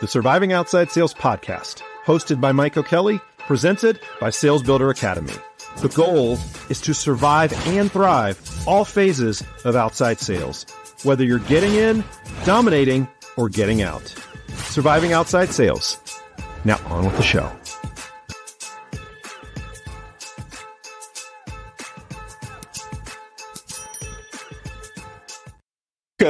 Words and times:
the 0.00 0.08
Surviving 0.08 0.52
Outside 0.52 0.90
Sales 0.90 1.12
podcast, 1.12 1.82
hosted 2.06 2.40
by 2.40 2.52
Mike 2.52 2.76
O'Kelly, 2.78 3.20
presented 3.38 4.00
by 4.18 4.30
Sales 4.30 4.62
Builder 4.62 4.88
Academy. 4.88 5.34
The 5.78 5.88
goal 5.90 6.38
is 6.70 6.80
to 6.82 6.94
survive 6.94 7.52
and 7.66 7.92
thrive 7.92 8.40
all 8.66 8.86
phases 8.86 9.44
of 9.64 9.76
outside 9.76 10.18
sales, 10.18 10.64
whether 11.02 11.22
you're 11.22 11.38
getting 11.38 11.74
in, 11.74 12.02
dominating, 12.44 13.08
or 13.36 13.50
getting 13.50 13.82
out. 13.82 14.14
Surviving 14.48 15.12
Outside 15.12 15.50
Sales. 15.50 15.98
Now 16.64 16.80
on 16.86 17.04
with 17.04 17.16
the 17.16 17.22
show. 17.22 17.59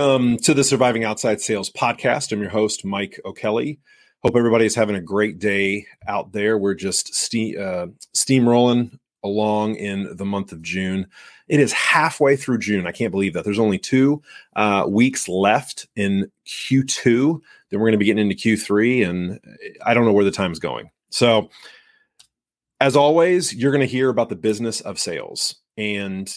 Welcome 0.01 0.39
to 0.39 0.55
the 0.55 0.64
Surviving 0.64 1.05
Outside 1.05 1.43
Sales 1.43 1.69
podcast. 1.69 2.33
I'm 2.33 2.41
your 2.41 2.48
host, 2.48 2.87
Mike 2.87 3.21
O'Kelly. 3.27 3.80
Hope 4.23 4.34
everybody's 4.34 4.75
having 4.75 4.96
a 4.96 5.01
great 5.01 5.38
day 5.38 5.84
out 6.09 6.33
there. 6.33 6.57
We're 6.57 6.73
just 6.73 7.15
steam, 7.15 7.61
uh, 7.61 7.88
steamrolling 8.16 8.98
along 9.23 9.74
in 9.74 10.16
the 10.16 10.24
month 10.24 10.52
of 10.52 10.62
June. 10.62 11.07
It 11.48 11.60
is 11.60 11.74
halfway 11.74 12.37
through 12.37 12.60
June. 12.60 12.87
I 12.87 12.93
can't 12.93 13.10
believe 13.10 13.34
that. 13.34 13.45
There's 13.45 13.59
only 13.59 13.79
two 13.79 14.23
uh, 14.57 14.87
weeks 14.88 15.29
left 15.29 15.87
in 15.97 16.32
Q2. 16.46 17.38
Then 17.69 17.79
we're 17.79 17.88
going 17.88 17.93
to 17.93 17.98
be 17.98 18.07
getting 18.07 18.30
into 18.30 18.43
Q3, 18.43 19.07
and 19.07 19.38
I 19.85 19.93
don't 19.93 20.07
know 20.07 20.15
where 20.15 20.24
the 20.24 20.30
time's 20.30 20.59
going. 20.59 20.88
So, 21.10 21.51
as 22.80 22.96
always, 22.96 23.55
you're 23.55 23.73
going 23.73 23.87
to 23.87 23.87
hear 23.87 24.09
about 24.09 24.30
the 24.30 24.35
business 24.37 24.80
of 24.80 24.98
sales. 24.98 25.57
And 25.77 26.35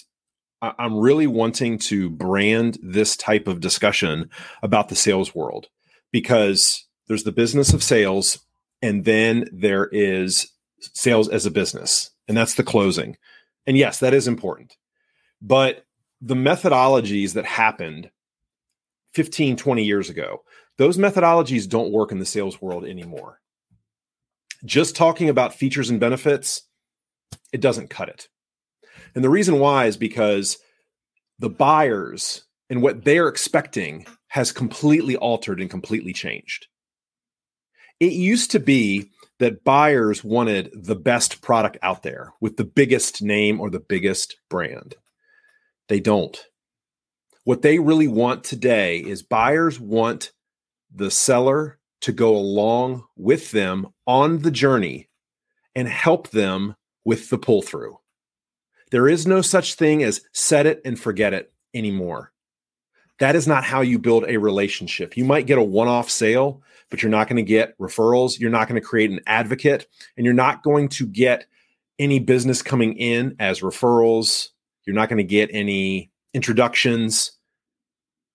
I'm 0.63 0.97
really 0.97 1.27
wanting 1.27 1.77
to 1.79 2.09
brand 2.09 2.77
this 2.81 3.17
type 3.17 3.47
of 3.47 3.59
discussion 3.59 4.29
about 4.61 4.87
the 4.87 4.95
sales 4.95 5.35
world 5.35 5.67
because 6.11 6.85
there's 7.07 7.23
the 7.23 7.33
business 7.33 7.73
of 7.73 7.83
sales 7.83 8.39
and 8.81 9.03
then 9.03 9.49
there 9.51 9.89
is 9.91 10.47
sales 10.79 11.27
as 11.27 11.45
a 11.45 11.51
business 11.51 12.11
and 12.27 12.37
that's 12.37 12.53
the 12.53 12.63
closing. 12.63 13.17
And 13.67 13.77
yes, 13.77 13.99
that 13.99 14.13
is 14.13 14.27
important. 14.27 14.77
But 15.41 15.85
the 16.21 16.35
methodologies 16.35 17.33
that 17.33 17.45
happened 17.45 18.09
15, 19.13 19.57
20 19.57 19.83
years 19.83 20.09
ago, 20.09 20.43
those 20.77 20.97
methodologies 20.97 21.67
don't 21.67 21.91
work 21.91 22.11
in 22.11 22.19
the 22.19 22.25
sales 22.25 22.61
world 22.61 22.85
anymore. 22.85 23.41
Just 24.63 24.95
talking 24.95 25.27
about 25.27 25.53
features 25.53 25.89
and 25.89 25.99
benefits, 25.99 26.61
it 27.51 27.59
doesn't 27.59 27.89
cut 27.89 28.07
it. 28.07 28.29
And 29.15 29.23
the 29.23 29.29
reason 29.29 29.59
why 29.59 29.85
is 29.85 29.97
because 29.97 30.57
the 31.39 31.49
buyers 31.49 32.43
and 32.69 32.81
what 32.81 33.03
they're 33.03 33.27
expecting 33.27 34.05
has 34.27 34.51
completely 34.51 35.15
altered 35.15 35.61
and 35.61 35.69
completely 35.69 36.13
changed. 36.13 36.67
It 37.99 38.13
used 38.13 38.51
to 38.51 38.59
be 38.59 39.11
that 39.39 39.63
buyers 39.63 40.23
wanted 40.23 40.71
the 40.73 40.95
best 40.95 41.41
product 41.41 41.77
out 41.81 42.03
there 42.03 42.33
with 42.41 42.57
the 42.57 42.63
biggest 42.63 43.21
name 43.21 43.59
or 43.61 43.69
the 43.69 43.79
biggest 43.79 44.37
brand. 44.49 44.95
They 45.89 45.99
don't. 45.99 46.41
What 47.43 47.61
they 47.61 47.79
really 47.79 48.07
want 48.07 48.43
today 48.43 48.99
is 48.99 49.21
buyers 49.21 49.79
want 49.79 50.31
the 50.93 51.11
seller 51.11 51.79
to 52.01 52.11
go 52.11 52.35
along 52.35 53.03
with 53.15 53.51
them 53.51 53.87
on 54.07 54.39
the 54.39 54.51
journey 54.51 55.09
and 55.75 55.87
help 55.87 56.29
them 56.29 56.75
with 57.05 57.29
the 57.29 57.37
pull 57.37 57.61
through. 57.61 57.97
There 58.93 59.07
is 59.07 59.25
no 59.25 59.41
such 59.41 59.73
thing 59.73 60.03
as 60.03 60.21
set 60.33 60.67
it 60.67 60.79
and 60.85 60.99
forget 60.99 61.33
it 61.33 61.51
anymore. 61.73 62.31
That 63.17 63.35
is 63.35 63.47
not 63.47 63.63
how 63.63 63.81
you 63.81 63.97
build 63.97 64.23
a 64.27 64.37
relationship. 64.37 65.17
You 65.17 65.25
might 65.25 65.47
get 65.47 65.57
a 65.57 65.63
one 65.63 65.87
off 65.87 66.11
sale, 66.11 66.61
but 66.91 67.01
you're 67.01 67.09
not 67.09 67.27
going 67.27 67.43
to 67.43 67.49
get 67.49 67.75
referrals. 67.79 68.39
You're 68.39 68.51
not 68.51 68.67
going 68.67 68.79
to 68.79 68.87
create 68.87 69.09
an 69.09 69.21
advocate, 69.25 69.87
and 70.15 70.25
you're 70.25 70.35
not 70.35 70.61
going 70.61 70.89
to 70.89 71.07
get 71.07 71.47
any 71.97 72.19
business 72.19 72.61
coming 72.61 72.95
in 72.95 73.35
as 73.39 73.61
referrals. 73.61 74.49
You're 74.85 74.95
not 74.95 75.09
going 75.09 75.17
to 75.17 75.23
get 75.23 75.49
any 75.51 76.11
introductions. 76.35 77.31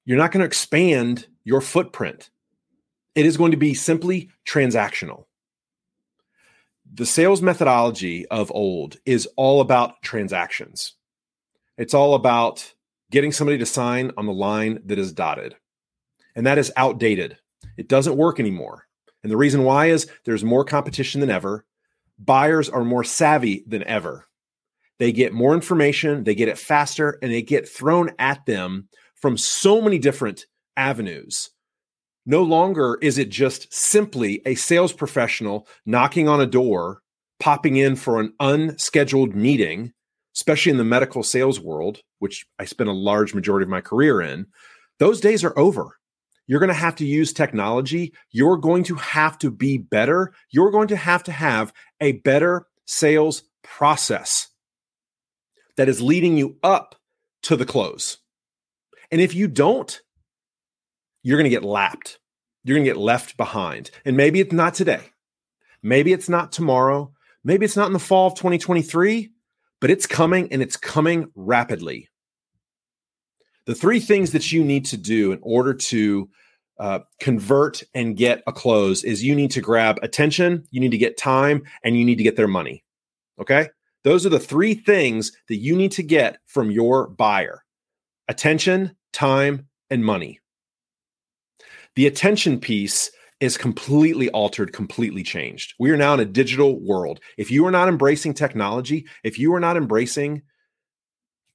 You're 0.06 0.18
not 0.18 0.32
going 0.32 0.41
to 0.41 0.47
expand 0.47 1.28
your 1.44 1.60
footprint. 1.60 2.30
It 3.14 3.26
is 3.26 3.36
going 3.36 3.52
to 3.52 3.56
be 3.56 3.74
simply 3.74 4.30
transactional 4.44 5.26
the 6.93 7.06
sales 7.06 7.43
methodology 7.43 8.26
of 8.28 8.50
old 8.54 8.97
is 9.04 9.28
all 9.37 9.60
about 9.60 10.03
transactions. 10.03 10.94
It's 11.76 11.94
all 11.94 12.15
about 12.15 12.72
getting 13.10 13.32
somebody 13.32 13.59
to 13.59 13.66
sign 13.66 14.12
on 14.16 14.26
the 14.26 14.32
line 14.32 14.81
that 14.87 14.98
is 14.98 15.12
dotted. 15.12 15.54
And 16.34 16.47
that 16.47 16.59
is 16.59 16.72
outdated. 16.77 17.38
It 17.77 17.88
doesn't 17.88 18.16
work 18.16 18.41
anymore. 18.41 18.87
And 19.22 19.32
the 19.32 19.37
reason 19.37 19.65
why 19.65 19.87
is 19.87 20.09
there's 20.25 20.44
more 20.44 20.65
competition 20.65 21.21
than 21.21 21.31
ever. 21.31 21.65
Buyers 22.19 22.69
are 22.69 22.84
more 22.84 23.04
savvy 23.04 23.65
than 23.66 23.84
ever. 23.84 24.27
They 24.98 25.12
get 25.12 25.32
more 25.32 25.54
information, 25.54 26.25
they 26.25 26.34
get 26.34 26.48
it 26.48 26.59
faster, 26.59 27.19
and 27.22 27.31
they 27.31 27.43
get 27.43 27.69
thrown 27.69 28.10
at 28.19 28.44
them 28.47 28.88
from 29.15 29.37
so 29.37 29.81
many 29.81 29.98
different 29.98 30.47
avenues 30.77 31.50
no 32.28 32.43
longer 32.43 32.99
is 33.00 33.16
it 33.16 33.31
just 33.31 33.72
simply 33.72 34.43
a 34.44 34.55
sales 34.55 34.93
professional 34.93 35.66
knocking 35.87 36.28
on 36.28 36.43
a 36.43 36.47
door, 36.47 37.00
popping 37.41 37.77
in 37.77 37.97
for 37.97 38.21
an 38.21 38.34
unscheduled 38.39 39.34
meeting, 39.34 39.94
especially 40.37 40.71
in 40.71 40.77
the 40.77 40.84
medical 40.84 41.22
sales 41.22 41.59
world, 41.59 42.03
which 42.19 42.47
I 42.59 42.66
spent 42.66 42.91
a 42.91 42.93
large 42.93 43.33
majority 43.33 43.65
of 43.65 43.71
my 43.71 43.81
career 43.81 44.21
in. 44.21 44.47
Those 44.99 45.22
days 45.22 45.43
are 45.43 45.59
over. 45.59 45.97
You're 46.47 46.61
going 46.61 46.69
to 46.69 46.75
have 46.75 46.97
to 46.97 47.06
use 47.06 47.33
technology. 47.33 48.12
You're 48.31 48.59
going 48.59 48.84
to 48.84 48.97
have 48.97 49.39
to 49.39 49.50
be 49.50 49.78
better. 49.78 50.34
You're 50.50 50.71
going 50.71 50.89
to 50.89 50.97
have 50.97 51.22
to 51.25 51.33
have 51.33 51.72
a 51.99 52.12
better 52.12 52.66
sales 52.84 53.43
process 53.62 54.49
that 55.78 55.89
is 55.89 56.03
leading 56.03 56.37
you 56.37 56.59
up 56.62 56.95
to 57.45 57.56
the 57.56 57.65
close. 57.65 58.19
And 59.10 59.22
if 59.22 59.34
you 59.34 59.49
don't, 59.49 59.99
you're 61.22 61.36
going 61.36 61.44
to 61.44 61.50
get 61.50 61.64
lapped. 61.64 62.18
You're 62.64 62.76
going 62.76 62.84
to 62.84 62.90
get 62.90 63.00
left 63.00 63.36
behind. 63.36 63.90
And 64.04 64.16
maybe 64.16 64.40
it's 64.40 64.52
not 64.52 64.74
today. 64.74 65.10
Maybe 65.82 66.12
it's 66.12 66.28
not 66.28 66.52
tomorrow. 66.52 67.12
Maybe 67.44 67.64
it's 67.64 67.76
not 67.76 67.86
in 67.86 67.92
the 67.92 67.98
fall 67.98 68.26
of 68.26 68.34
2023, 68.34 69.30
but 69.80 69.90
it's 69.90 70.06
coming 70.06 70.52
and 70.52 70.60
it's 70.60 70.76
coming 70.76 71.30
rapidly. 71.34 72.08
The 73.66 73.74
three 73.74 74.00
things 74.00 74.32
that 74.32 74.50
you 74.50 74.64
need 74.64 74.86
to 74.86 74.96
do 74.96 75.32
in 75.32 75.38
order 75.42 75.74
to 75.74 76.28
uh, 76.78 77.00
convert 77.20 77.82
and 77.94 78.16
get 78.16 78.42
a 78.46 78.52
close 78.52 79.04
is 79.04 79.24
you 79.24 79.34
need 79.34 79.50
to 79.52 79.60
grab 79.60 79.98
attention, 80.02 80.64
you 80.70 80.80
need 80.80 80.92
to 80.92 80.98
get 80.98 81.16
time, 81.16 81.64
and 81.82 81.96
you 81.96 82.04
need 82.04 82.18
to 82.18 82.24
get 82.24 82.36
their 82.36 82.48
money. 82.48 82.84
Okay. 83.40 83.68
Those 84.04 84.24
are 84.24 84.30
the 84.30 84.40
three 84.40 84.74
things 84.74 85.32
that 85.48 85.56
you 85.56 85.76
need 85.76 85.92
to 85.92 86.02
get 86.02 86.38
from 86.46 86.70
your 86.70 87.08
buyer 87.08 87.64
attention, 88.28 88.94
time, 89.12 89.68
and 89.90 90.04
money 90.04 90.38
the 91.98 92.06
attention 92.06 92.60
piece 92.60 93.10
is 93.41 93.59
completely 93.59 94.31
altered, 94.31 94.72
completely 94.72 95.25
changed. 95.25 95.75
We 95.81 95.91
are 95.91 95.97
now 95.97 96.14
in 96.14 96.20
a 96.20 96.25
digital 96.25 96.78
world. 96.78 97.19
If 97.36 97.50
you 97.50 97.66
are 97.66 97.72
not 97.72 97.88
embracing 97.88 98.34
technology, 98.34 99.09
if 99.25 99.36
you 99.36 99.53
are 99.54 99.59
not 99.59 99.76
embracing 99.76 100.42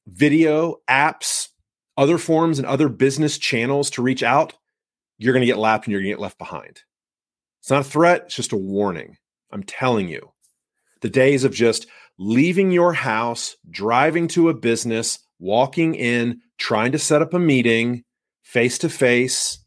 video, 0.05 0.81
apps, 0.89 1.47
other 1.95 2.17
forms, 2.17 2.59
and 2.59 2.67
other 2.67 2.89
business 2.89 3.37
channels 3.37 3.89
to 3.91 4.01
reach 4.01 4.21
out, 4.21 4.51
you're 5.17 5.31
going 5.31 5.43
to 5.43 5.47
get 5.47 5.57
lapped 5.57 5.85
and 5.87 5.93
you're 5.93 6.01
going 6.01 6.11
to 6.11 6.17
get 6.17 6.21
left 6.21 6.37
behind. 6.37 6.81
It's 7.61 7.69
not 7.69 7.79
a 7.79 7.89
threat, 7.89 8.23
it's 8.25 8.35
just 8.35 8.51
a 8.51 8.57
warning. 8.57 9.15
I'm 9.49 9.63
telling 9.63 10.09
you. 10.09 10.33
The 10.99 11.09
days 11.09 11.45
of 11.45 11.53
just 11.53 11.87
leaving 12.19 12.69
your 12.69 12.91
house, 12.91 13.55
driving 13.69 14.27
to 14.27 14.49
a 14.49 14.53
business, 14.53 15.19
walking 15.39 15.95
in, 15.95 16.41
trying 16.57 16.91
to 16.91 16.99
set 16.99 17.21
up 17.21 17.33
a 17.33 17.39
meeting 17.39 18.03
face 18.41 18.77
to 18.79 18.89
face, 18.89 19.62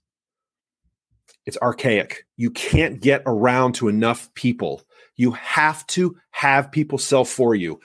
it's 1.46 1.58
archaic. 1.62 2.26
You 2.36 2.50
can't 2.50 3.00
get 3.00 3.22
around 3.24 3.75
to 3.76 3.88
enough 3.88 4.32
people. 4.34 4.82
You 5.16 5.31
have 5.32 5.87
to 5.88 6.16
have 6.32 6.72
people 6.72 6.98
sell 6.98 7.25
for 7.25 7.54
you, 7.54 7.81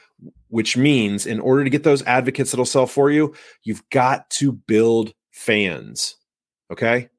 which 0.49 0.75
means 0.75 1.25
in 1.25 1.39
order 1.39 1.63
to 1.63 1.69
get 1.69 1.83
those 1.83 2.03
advocates 2.03 2.51
that'll 2.51 2.65
sell 2.65 2.87
for 2.87 3.11
you, 3.11 3.33
you've 3.63 3.87
got 3.89 4.29
to 4.31 4.51
build 4.51 5.13
fans. 5.31 6.17
Okay? 6.71 7.09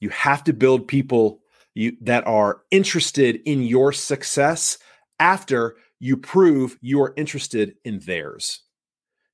You 0.00 0.10
have 0.10 0.44
to 0.44 0.52
build 0.52 0.86
people 0.86 1.40
you, 1.74 1.96
that 2.02 2.26
are 2.26 2.62
interested 2.70 3.40
in 3.46 3.62
your 3.62 3.92
success 3.92 4.78
after 5.18 5.76
you 5.98 6.16
prove 6.16 6.76
you 6.82 7.00
are 7.00 7.14
interested 7.16 7.76
in 7.84 8.00
theirs. 8.00 8.60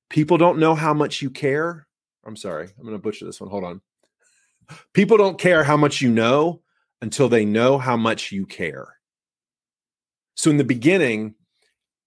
People 0.09 0.37
don't 0.37 0.59
know 0.59 0.75
how 0.75 0.93
much 0.93 1.21
you 1.21 1.29
care. 1.29 1.87
I'm 2.25 2.35
sorry, 2.35 2.69
I'm 2.77 2.83
going 2.83 2.95
to 2.95 3.01
butcher 3.01 3.25
this 3.25 3.41
one. 3.41 3.49
Hold 3.49 3.63
on. 3.63 3.81
People 4.93 5.17
don't 5.17 5.39
care 5.39 5.63
how 5.63 5.77
much 5.77 6.01
you 6.01 6.09
know 6.09 6.61
until 7.01 7.29
they 7.29 7.45
know 7.45 7.77
how 7.77 7.97
much 7.97 8.31
you 8.31 8.45
care. 8.45 8.95
So, 10.35 10.49
in 10.49 10.57
the 10.57 10.63
beginning, 10.63 11.35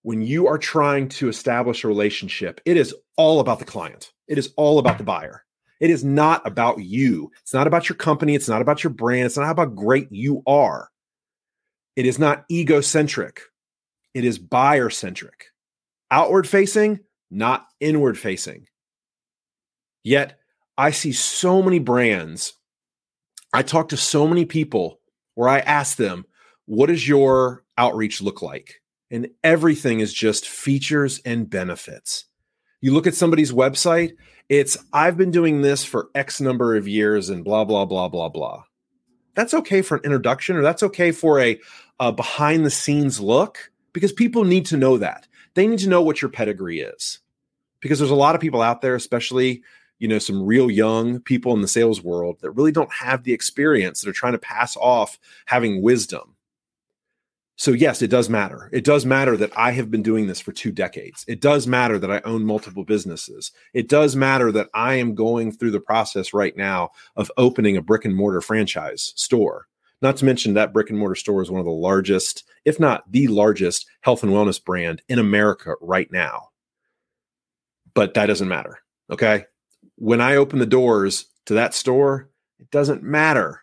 when 0.03 0.23
you 0.23 0.47
are 0.47 0.59
trying 0.59 1.09
to 1.11 1.29
establish 1.29 1.85
a 1.85 1.89
relationship, 1.89 2.61
it 2.65 2.77
is 2.77 2.95
all 3.17 3.41
about 3.41 3.59
the 3.59 3.65
client, 3.65 4.13
it 4.29 4.39
is 4.39 4.53
all 4.57 4.79
about 4.79 4.99
the 4.99 5.05
buyer. 5.05 5.45
It 5.81 5.91
is 5.91 6.05
not 6.05 6.47
about 6.47 6.79
you. 6.79 7.33
It's 7.41 7.53
not 7.53 7.67
about 7.67 7.89
your 7.89 7.97
company. 7.97 8.37
It's 8.37 8.49
not 8.49 8.63
about 8.63 8.85
your 8.85 8.93
brand. 8.93 9.27
It's 9.27 9.37
not 9.37 9.51
about 9.51 9.69
how 9.69 9.75
great 9.75 10.07
you 10.13 10.41
are. 10.47 10.89
It 11.97 12.07
is 12.07 12.21
not 12.21 12.45
egocentric. 12.49 13.41
It 14.15 14.25
is 14.25 14.39
buyer 14.39 14.91
centric. 14.91 15.47
Outward 16.13 16.47
facing, 16.47 17.01
not 17.33 17.67
inward 17.81 18.17
facing. 18.17 18.69
Yet 20.05 20.39
I 20.77 20.91
see 20.91 21.13
so 21.13 21.63
many 21.63 21.79
brands. 21.79 22.55
I 23.53 23.63
talk 23.63 23.91
to 23.91 23.97
so 23.97 24.27
many 24.27 24.45
people 24.45 25.01
where 25.35 25.49
I 25.49 25.61
ask 25.61 25.97
them, 25.97 26.25
what 26.67 26.87
does 26.87 27.07
your 27.07 27.65
outreach 27.77 28.23
look 28.23 28.43
like? 28.43 28.81
And 29.11 29.29
everything 29.45 30.01
is 30.01 30.13
just 30.13 30.49
features 30.49 31.21
and 31.25 31.51
benefits. 31.51 32.25
You 32.81 32.93
look 32.93 33.07
at 33.07 33.15
somebody's 33.15 33.53
website, 33.53 34.13
it's, 34.49 34.77
I've 34.93 35.17
been 35.17 35.31
doing 35.31 35.63
this 35.63 35.85
for 35.85 36.09
X 36.15 36.41
number 36.41 36.77
of 36.77 36.89
years 36.89 37.29
and 37.29 37.45
blah, 37.45 37.65
blah, 37.65 37.85
blah, 37.85 38.09
blah, 38.09 38.29
blah. 38.29 38.65
That's 39.35 39.55
okay 39.55 39.83
for 39.83 39.97
an 39.97 40.05
introduction 40.05 40.57
or 40.57 40.63
that's 40.63 40.83
okay 40.83 41.13
for 41.13 41.41
a, 41.41 41.59
a 42.01 42.13
behind 42.13 42.67
the 42.67 42.71
scenes 42.71 43.21
look 43.21 43.71
because 43.93 44.13
people 44.13 44.45
need 44.45 44.67
to 44.67 44.77
know 44.77 44.99
that. 44.99 45.27
They 45.55 45.67
need 45.67 45.79
to 45.81 45.89
know 45.89 46.03
what 46.03 46.23
your 46.23 46.31
pedigree 46.31 46.81
is 46.81 47.21
because 47.81 47.99
there's 47.99 48.11
a 48.11 48.15
lot 48.15 48.35
of 48.35 48.41
people 48.41 48.63
out 48.63 48.81
there, 48.81 48.95
especially 48.95 49.63
you 50.03 50.09
know 50.09 50.19
some 50.19 50.43
real 50.43 50.69
young 50.69 51.21
people 51.21 51.55
in 51.55 51.61
the 51.61 51.69
sales 51.69 52.03
world 52.03 52.37
that 52.41 52.51
really 52.51 52.73
don't 52.73 52.93
have 52.93 53.23
the 53.23 53.33
experience 53.33 54.01
that 54.01 54.11
are 54.11 54.13
trying 54.13 54.33
to 54.33 54.39
pass 54.39 54.77
off 54.79 55.17
having 55.47 55.81
wisdom. 55.81 56.35
So 57.55 57.71
yes 57.71 58.03
it 58.03 58.11
does 58.11 58.29
matter. 58.29 58.69
It 58.73 58.83
does 58.83 59.07
matter 59.07 59.37
that 59.37 59.57
i 59.57 59.71
have 59.71 59.93
been 59.93 60.03
doing 60.03 60.27
this 60.27 60.41
for 60.41 60.51
two 60.51 60.73
decades. 60.73 61.25
It 61.29 61.41
does 61.41 61.69
matter 61.69 62.01
that 62.01 62.11
i 62.11 62.21
own 62.25 62.45
multiple 62.45 62.83
businesses. 62.85 63.53
It 63.75 63.89
does 63.89 64.17
matter 64.17 64.51
that 64.51 64.71
i 64.75 64.95
am 64.95 65.15
going 65.15 65.53
through 65.53 65.71
the 65.71 65.79
process 65.79 66.35
right 66.35 66.57
now 66.57 66.91
of 67.15 67.31
opening 67.37 67.77
a 67.77 67.83
brick 67.83 68.05
and 68.05 68.17
mortar 68.17 68.41
franchise 68.41 69.13
store. 69.15 69.69
Not 70.01 70.17
to 70.17 70.25
mention 70.25 70.55
that 70.55 70.73
brick 70.73 70.91
and 70.91 70.99
mortar 70.99 71.15
store 71.15 71.43
is 71.43 71.51
one 71.51 71.61
of 71.61 71.65
the 71.67 71.71
largest 71.71 72.43
if 72.65 72.81
not 72.81 73.05
the 73.13 73.29
largest 73.29 73.87
health 74.01 74.25
and 74.25 74.33
wellness 74.33 74.63
brand 74.63 75.01
in 75.09 75.21
america 75.21 75.75
right 75.81 76.11
now. 76.11 76.49
But 77.95 78.15
that 78.15 78.27
doesn't 78.27 78.49
matter 78.49 78.81
okay 79.09 79.45
when 79.97 80.21
I 80.21 80.37
open 80.37 80.59
the 80.59 80.67
doors 80.67 81.27
to 81.47 81.55
that 81.55 81.75
store, 81.75 82.29
it 82.59 82.71
doesn't 82.71 83.03
matter 83.03 83.63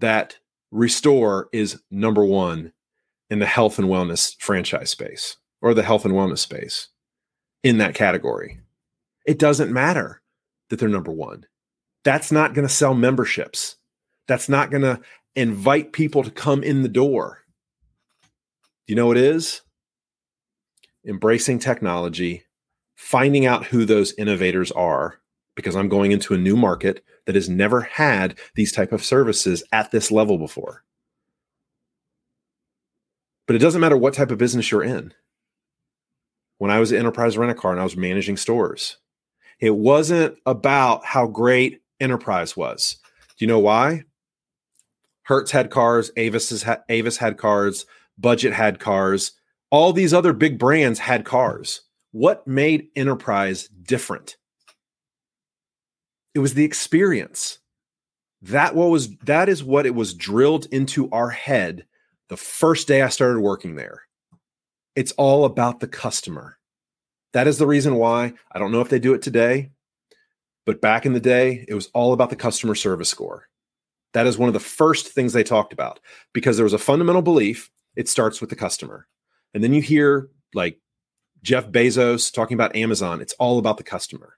that 0.00 0.38
Restore 0.70 1.48
is 1.52 1.80
number 1.90 2.24
one 2.24 2.72
in 3.30 3.38
the 3.38 3.46
health 3.46 3.78
and 3.78 3.88
wellness 3.88 4.36
franchise 4.40 4.90
space 4.90 5.36
or 5.62 5.72
the 5.72 5.82
health 5.82 6.04
and 6.04 6.14
wellness 6.14 6.38
space 6.38 6.88
in 7.62 7.78
that 7.78 7.94
category. 7.94 8.60
It 9.24 9.38
doesn't 9.38 9.72
matter 9.72 10.20
that 10.68 10.78
they're 10.78 10.88
number 10.88 11.12
one. 11.12 11.46
That's 12.04 12.30
not 12.30 12.54
going 12.54 12.66
to 12.66 12.72
sell 12.72 12.94
memberships. 12.94 13.76
That's 14.28 14.48
not 14.48 14.70
going 14.70 14.82
to 14.82 15.00
invite 15.34 15.92
people 15.92 16.22
to 16.22 16.30
come 16.30 16.62
in 16.62 16.82
the 16.82 16.88
door. 16.88 17.44
Do 18.86 18.92
you 18.92 18.96
know 18.96 19.06
what 19.06 19.16
it 19.16 19.24
is? 19.24 19.62
Embracing 21.06 21.58
technology, 21.58 22.44
finding 22.94 23.46
out 23.46 23.66
who 23.66 23.84
those 23.84 24.12
innovators 24.14 24.70
are, 24.72 25.20
because 25.54 25.76
I'm 25.76 25.88
going 25.88 26.12
into 26.12 26.34
a 26.34 26.38
new 26.38 26.56
market 26.56 27.04
that 27.26 27.34
has 27.34 27.48
never 27.48 27.82
had 27.82 28.38
these 28.54 28.72
type 28.72 28.92
of 28.92 29.04
services 29.04 29.62
at 29.72 29.90
this 29.90 30.10
level 30.10 30.38
before. 30.38 30.84
But 33.46 33.56
it 33.56 33.60
doesn't 33.60 33.80
matter 33.80 33.96
what 33.96 34.14
type 34.14 34.30
of 34.30 34.38
business 34.38 34.70
you're 34.70 34.82
in. 34.82 35.12
When 36.58 36.70
I 36.70 36.78
was 36.78 36.92
at 36.92 36.98
Enterprise 36.98 37.36
Rent 37.36 37.50
a 37.50 37.54
Car 37.54 37.72
and 37.72 37.80
I 37.80 37.84
was 37.84 37.96
managing 37.96 38.36
stores, 38.36 38.96
it 39.60 39.74
wasn't 39.74 40.36
about 40.46 41.04
how 41.04 41.26
great 41.26 41.82
Enterprise 42.00 42.56
was. 42.56 42.96
Do 43.36 43.44
you 43.44 43.46
know 43.46 43.58
why? 43.58 44.04
Hertz 45.22 45.50
had 45.50 45.70
cars, 45.70 46.10
Avis, 46.16 46.62
ha- 46.62 46.82
Avis 46.88 47.16
had 47.16 47.38
cars, 47.38 47.86
Budget 48.18 48.52
had 48.52 48.78
cars, 48.78 49.32
all 49.70 49.92
these 49.92 50.14
other 50.14 50.32
big 50.32 50.58
brands 50.58 51.00
had 51.00 51.24
cars. 51.24 51.82
What 52.12 52.46
made 52.46 52.88
Enterprise 52.94 53.68
different? 53.68 54.36
It 56.34 56.40
was 56.40 56.54
the 56.54 56.64
experience. 56.64 57.58
That 58.42 58.74
what 58.74 58.90
was 58.90 59.16
that 59.18 59.48
is 59.48 59.64
what 59.64 59.86
it 59.86 59.94
was 59.94 60.14
drilled 60.14 60.66
into 60.66 61.10
our 61.10 61.30
head 61.30 61.86
the 62.28 62.36
first 62.36 62.88
day 62.88 63.02
I 63.02 63.08
started 63.08 63.40
working 63.40 63.76
there. 63.76 64.02
It's 64.96 65.12
all 65.12 65.44
about 65.44 65.80
the 65.80 65.88
customer. 65.88 66.58
That 67.32 67.46
is 67.46 67.58
the 67.58 67.66
reason 67.66 67.96
why 67.96 68.34
I 68.52 68.58
don't 68.58 68.72
know 68.72 68.80
if 68.80 68.88
they 68.88 68.98
do 68.98 69.14
it 69.14 69.22
today, 69.22 69.70
but 70.66 70.80
back 70.80 71.06
in 71.06 71.12
the 71.12 71.20
day, 71.20 71.64
it 71.68 71.74
was 71.74 71.88
all 71.94 72.12
about 72.12 72.30
the 72.30 72.36
customer 72.36 72.74
service 72.74 73.08
score. 73.08 73.48
That 74.12 74.26
is 74.26 74.38
one 74.38 74.48
of 74.48 74.52
the 74.52 74.60
first 74.60 75.08
things 75.08 75.32
they 75.32 75.42
talked 75.42 75.72
about 75.72 76.00
because 76.32 76.56
there 76.56 76.64
was 76.64 76.72
a 76.72 76.78
fundamental 76.78 77.22
belief 77.22 77.70
it 77.96 78.08
starts 78.08 78.40
with 78.40 78.50
the 78.50 78.56
customer. 78.56 79.06
And 79.52 79.62
then 79.62 79.72
you 79.72 79.82
hear 79.82 80.28
like 80.54 80.78
Jeff 81.42 81.68
Bezos 81.68 82.32
talking 82.32 82.54
about 82.54 82.76
Amazon, 82.76 83.20
it's 83.20 83.34
all 83.34 83.58
about 83.58 83.76
the 83.76 83.84
customer. 83.84 84.36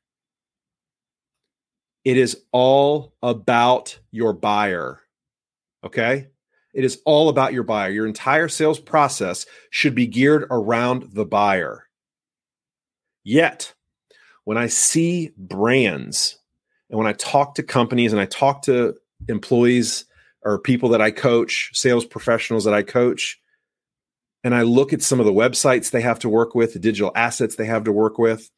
It 2.06 2.17
is 2.17 2.41
all 2.53 3.14
about 3.20 3.99
your 4.12 4.32
buyer. 4.32 5.00
Okay. 5.82 6.29
It 6.73 6.85
is 6.85 7.03
all 7.05 7.29
about 7.29 7.53
your 7.53 7.64
buyer. 7.64 7.91
Your 7.91 8.06
entire 8.06 8.47
sales 8.47 8.79
process 8.79 9.44
should 9.70 9.97
be 9.97 10.06
geared 10.06 10.47
around 10.49 11.14
the 11.14 11.25
buyer. 11.25 11.88
Yet, 13.25 13.75
when 14.44 14.56
I 14.56 14.69
see 14.69 15.32
brands 15.37 16.38
and 16.91 16.97
when 16.97 17.08
I 17.08 17.12
talk 17.14 17.56
to 17.56 17.64
companies 17.64 18.12
and 18.12 18.23
I 18.23 18.26
talk 18.26 18.62
to 18.62 18.94
employees 19.26 20.05
or 20.43 20.61
people 20.61 20.91
that 20.91 21.02
I 21.02 21.11
coach, 21.11 21.70
sales 21.75 22.05
professionals 22.05 22.62
that 22.67 22.75
I 22.75 22.85
coach, 22.85 23.41
and 24.44 24.55
I 24.55 24.62
look 24.62 24.93
at 24.93 25.02
some 25.02 25.19
of 25.19 25.26
the 25.26 25.32
websites 25.32 25.91
they 25.91 26.02
have 26.02 26.20
to 26.20 26.29
work 26.29 26.55
with, 26.55 26.73
the 26.73 26.79
digital 26.79 27.11
assets 27.17 27.56
they 27.56 27.67
have 27.67 27.82
to 27.82 27.91
work 27.91 28.17
with, 28.17 28.49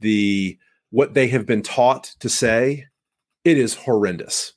the 0.00 0.58
what 0.90 1.14
they 1.14 1.28
have 1.28 1.46
been 1.46 1.62
taught 1.62 2.14
to 2.18 2.28
say, 2.28 2.88
it 3.44 3.58
is 3.58 3.74
horrendous. 3.74 4.52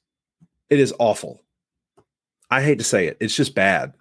It 0.70 0.80
is 0.80 0.94
awful. 1.00 1.42
I 2.50 2.62
hate 2.62 2.78
to 2.78 2.84
say 2.84 3.08
it. 3.08 3.18
It's 3.20 3.36
just 3.36 3.56
bad. 3.56 3.94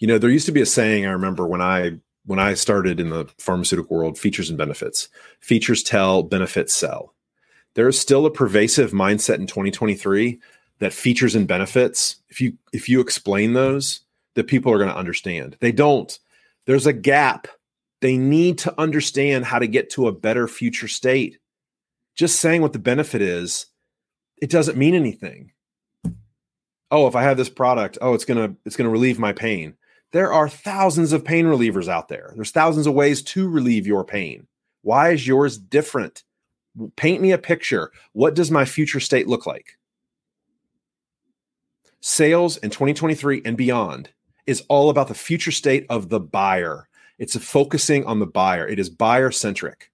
You 0.00 0.06
know, 0.06 0.18
there 0.18 0.30
used 0.30 0.46
to 0.46 0.52
be 0.52 0.60
a 0.60 0.66
saying 0.66 1.06
I 1.06 1.10
remember 1.10 1.46
when 1.46 1.62
I 1.62 1.98
when 2.26 2.38
I 2.38 2.54
started 2.54 3.00
in 3.00 3.08
the 3.08 3.26
pharmaceutical 3.38 3.96
world, 3.96 4.18
features 4.18 4.50
and 4.50 4.58
benefits. 4.58 5.08
Features 5.40 5.82
tell, 5.82 6.22
benefits 6.22 6.74
sell. 6.74 7.14
There 7.74 7.88
is 7.88 7.98
still 7.98 8.26
a 8.26 8.30
pervasive 8.30 8.92
mindset 8.92 9.36
in 9.36 9.46
2023 9.46 10.38
that 10.78 10.92
features 10.92 11.34
and 11.34 11.48
benefits, 11.48 12.16
if 12.28 12.40
you 12.40 12.52
if 12.72 12.88
you 12.88 13.00
explain 13.00 13.52
those, 13.52 14.00
that 14.34 14.46
people 14.46 14.72
are 14.72 14.78
going 14.78 14.90
to 14.90 14.96
understand. 14.96 15.56
They 15.60 15.72
don't. 15.72 16.18
There's 16.66 16.86
a 16.86 16.92
gap. 16.92 17.48
They 18.00 18.16
need 18.16 18.58
to 18.58 18.80
understand 18.80 19.44
how 19.44 19.58
to 19.58 19.66
get 19.66 19.90
to 19.90 20.06
a 20.06 20.12
better 20.12 20.46
future 20.46 20.86
state 20.86 21.38
just 22.18 22.40
saying 22.40 22.60
what 22.60 22.72
the 22.72 22.80
benefit 22.80 23.22
is, 23.22 23.66
it 24.42 24.50
doesn't 24.50 24.76
mean 24.76 24.94
anything. 24.94 25.52
Oh, 26.90 27.06
if 27.06 27.14
I 27.14 27.22
have 27.22 27.36
this 27.36 27.48
product, 27.48 27.96
oh, 28.02 28.12
it's 28.12 28.24
gonna 28.24 28.54
it's 28.66 28.76
gonna 28.76 28.90
relieve 28.90 29.18
my 29.18 29.32
pain. 29.32 29.74
There 30.12 30.32
are 30.32 30.48
thousands 30.48 31.12
of 31.12 31.24
pain 31.24 31.46
relievers 31.46 31.86
out 31.86 32.08
there. 32.08 32.32
There's 32.34 32.50
thousands 32.50 32.86
of 32.86 32.94
ways 32.94 33.22
to 33.22 33.48
relieve 33.48 33.86
your 33.86 34.04
pain. 34.04 34.46
Why 34.82 35.10
is 35.10 35.26
yours 35.26 35.58
different? 35.58 36.24
Paint 36.96 37.20
me 37.22 37.32
a 37.32 37.38
picture. 37.38 37.92
What 38.12 38.34
does 38.34 38.50
my 38.50 38.64
future 38.64 39.00
state 39.00 39.28
look 39.28 39.46
like? 39.46 39.78
Sales 42.00 42.56
in 42.58 42.70
2023 42.70 43.42
and 43.44 43.56
beyond 43.56 44.10
is 44.46 44.62
all 44.68 44.88
about 44.88 45.08
the 45.08 45.14
future 45.14 45.50
state 45.50 45.84
of 45.90 46.08
the 46.08 46.20
buyer. 46.20 46.88
It's 47.18 47.36
focusing 47.36 48.06
on 48.06 48.18
the 48.18 48.26
buyer. 48.26 48.66
It 48.66 48.78
is 48.78 48.88
buyer 48.88 49.30
centric 49.30 49.90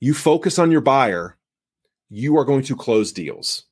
you 0.00 0.14
focus 0.14 0.58
on 0.58 0.70
your 0.70 0.80
buyer, 0.80 1.36
you 2.08 2.36
are 2.38 2.44
going 2.44 2.62
to 2.64 2.76
close 2.76 3.12
deals. 3.12 3.64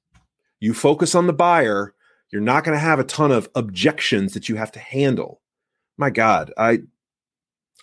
You 0.61 0.75
focus 0.75 1.15
on 1.15 1.27
the 1.27 1.33
buyer, 1.33 1.95
you're 2.31 2.41
not 2.41 2.65
going 2.65 2.77
to 2.77 2.81
have 2.81 2.99
a 2.99 3.05
ton 3.05 3.31
of 3.31 3.49
objections 3.55 4.35
that 4.35 4.49
you 4.49 4.57
have 4.57 4.73
to 4.73 4.79
handle. 4.79 5.41
My 5.99 6.11
God, 6.11 6.53
I 6.57 6.81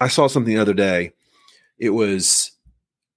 I 0.02 0.08
saw 0.08 0.28
something 0.28 0.54
the 0.54 0.62
other 0.62 0.74
day. 0.74 1.12
It 1.78 1.92
was 1.92 2.52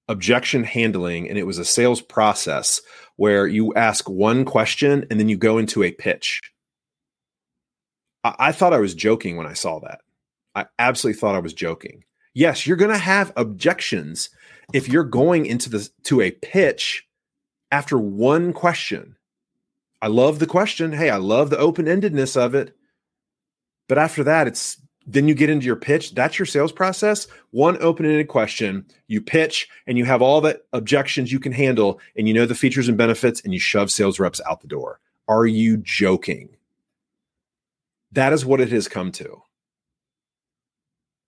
objection 0.08 0.64
handling, 0.64 1.28
and 1.28 1.38
it 1.38 1.46
was 1.46 1.58
a 1.58 1.64
sales 1.64 2.02
process 2.02 2.80
where 3.16 3.46
you 3.46 3.72
ask 3.74 4.08
one 4.08 4.44
question 4.44 5.06
and 5.10 5.18
then 5.18 5.28
you 5.28 5.36
go 5.36 5.58
into 5.58 5.82
a 5.82 5.92
pitch. 5.92 6.40
I, 8.24 8.34
I 8.38 8.52
thought 8.52 8.74
I 8.74 8.80
was 8.80 8.94
joking 8.94 9.36
when 9.36 9.46
I 9.46 9.54
saw 9.54 9.78
that. 9.80 10.00
I 10.54 10.66
absolutely 10.78 11.18
thought 11.18 11.34
I 11.34 11.40
was 11.40 11.54
joking. 11.54 12.04
Yes, 12.34 12.66
you're 12.66 12.76
going 12.76 12.90
to 12.90 12.98
have 12.98 13.32
objections 13.36 14.30
if 14.72 14.88
you're 14.88 15.04
going 15.04 15.46
into 15.46 15.68
the 15.70 15.88
to 16.04 16.20
a 16.20 16.30
pitch 16.30 17.06
after 17.70 17.98
one 17.98 18.52
question, 18.52 19.16
I 20.00 20.08
love 20.08 20.38
the 20.38 20.46
question. 20.46 20.92
Hey, 20.92 21.10
I 21.10 21.16
love 21.16 21.50
the 21.50 21.58
open-endedness 21.58 22.36
of 22.36 22.54
it. 22.54 22.76
But 23.88 23.98
after 23.98 24.24
that, 24.24 24.46
it's 24.46 24.78
then 25.06 25.26
you 25.26 25.34
get 25.34 25.50
into 25.50 25.66
your 25.66 25.76
pitch. 25.76 26.14
That's 26.14 26.38
your 26.38 26.46
sales 26.46 26.72
process. 26.72 27.26
One 27.50 27.76
open 27.82 28.06
ended 28.06 28.28
question, 28.28 28.86
you 29.08 29.20
pitch, 29.20 29.68
and 29.86 29.98
you 29.98 30.04
have 30.04 30.22
all 30.22 30.40
the 30.40 30.60
objections 30.72 31.32
you 31.32 31.40
can 31.40 31.52
handle, 31.52 32.00
and 32.16 32.28
you 32.28 32.34
know 32.34 32.46
the 32.46 32.54
features 32.54 32.88
and 32.88 32.96
benefits, 32.96 33.40
and 33.40 33.52
you 33.52 33.58
shove 33.58 33.90
sales 33.90 34.20
reps 34.20 34.40
out 34.48 34.60
the 34.60 34.68
door. 34.68 35.00
Are 35.28 35.46
you 35.46 35.76
joking? 35.78 36.56
That 38.12 38.32
is 38.32 38.44
what 38.44 38.60
it 38.60 38.70
has 38.70 38.88
come 38.88 39.10
to. 39.12 39.42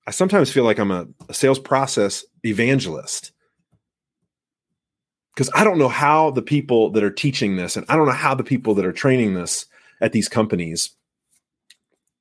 I 0.06 0.10
sometimes 0.10 0.52
feel 0.52 0.64
like 0.64 0.78
I'm 0.78 0.90
a, 0.90 1.06
a 1.28 1.34
sales 1.34 1.58
process 1.58 2.24
evangelist 2.44 3.32
because 5.34 5.50
I 5.54 5.64
don't 5.64 5.78
know 5.78 5.88
how 5.88 6.30
the 6.30 6.42
people 6.42 6.90
that 6.90 7.02
are 7.02 7.10
teaching 7.10 7.56
this, 7.56 7.76
and 7.76 7.84
I 7.88 7.96
don't 7.96 8.06
know 8.06 8.12
how 8.12 8.34
the 8.34 8.44
people 8.44 8.74
that 8.74 8.84
are 8.84 8.92
training 8.92 9.34
this 9.34 9.66
at 10.00 10.12
these 10.12 10.28
companies 10.28 10.90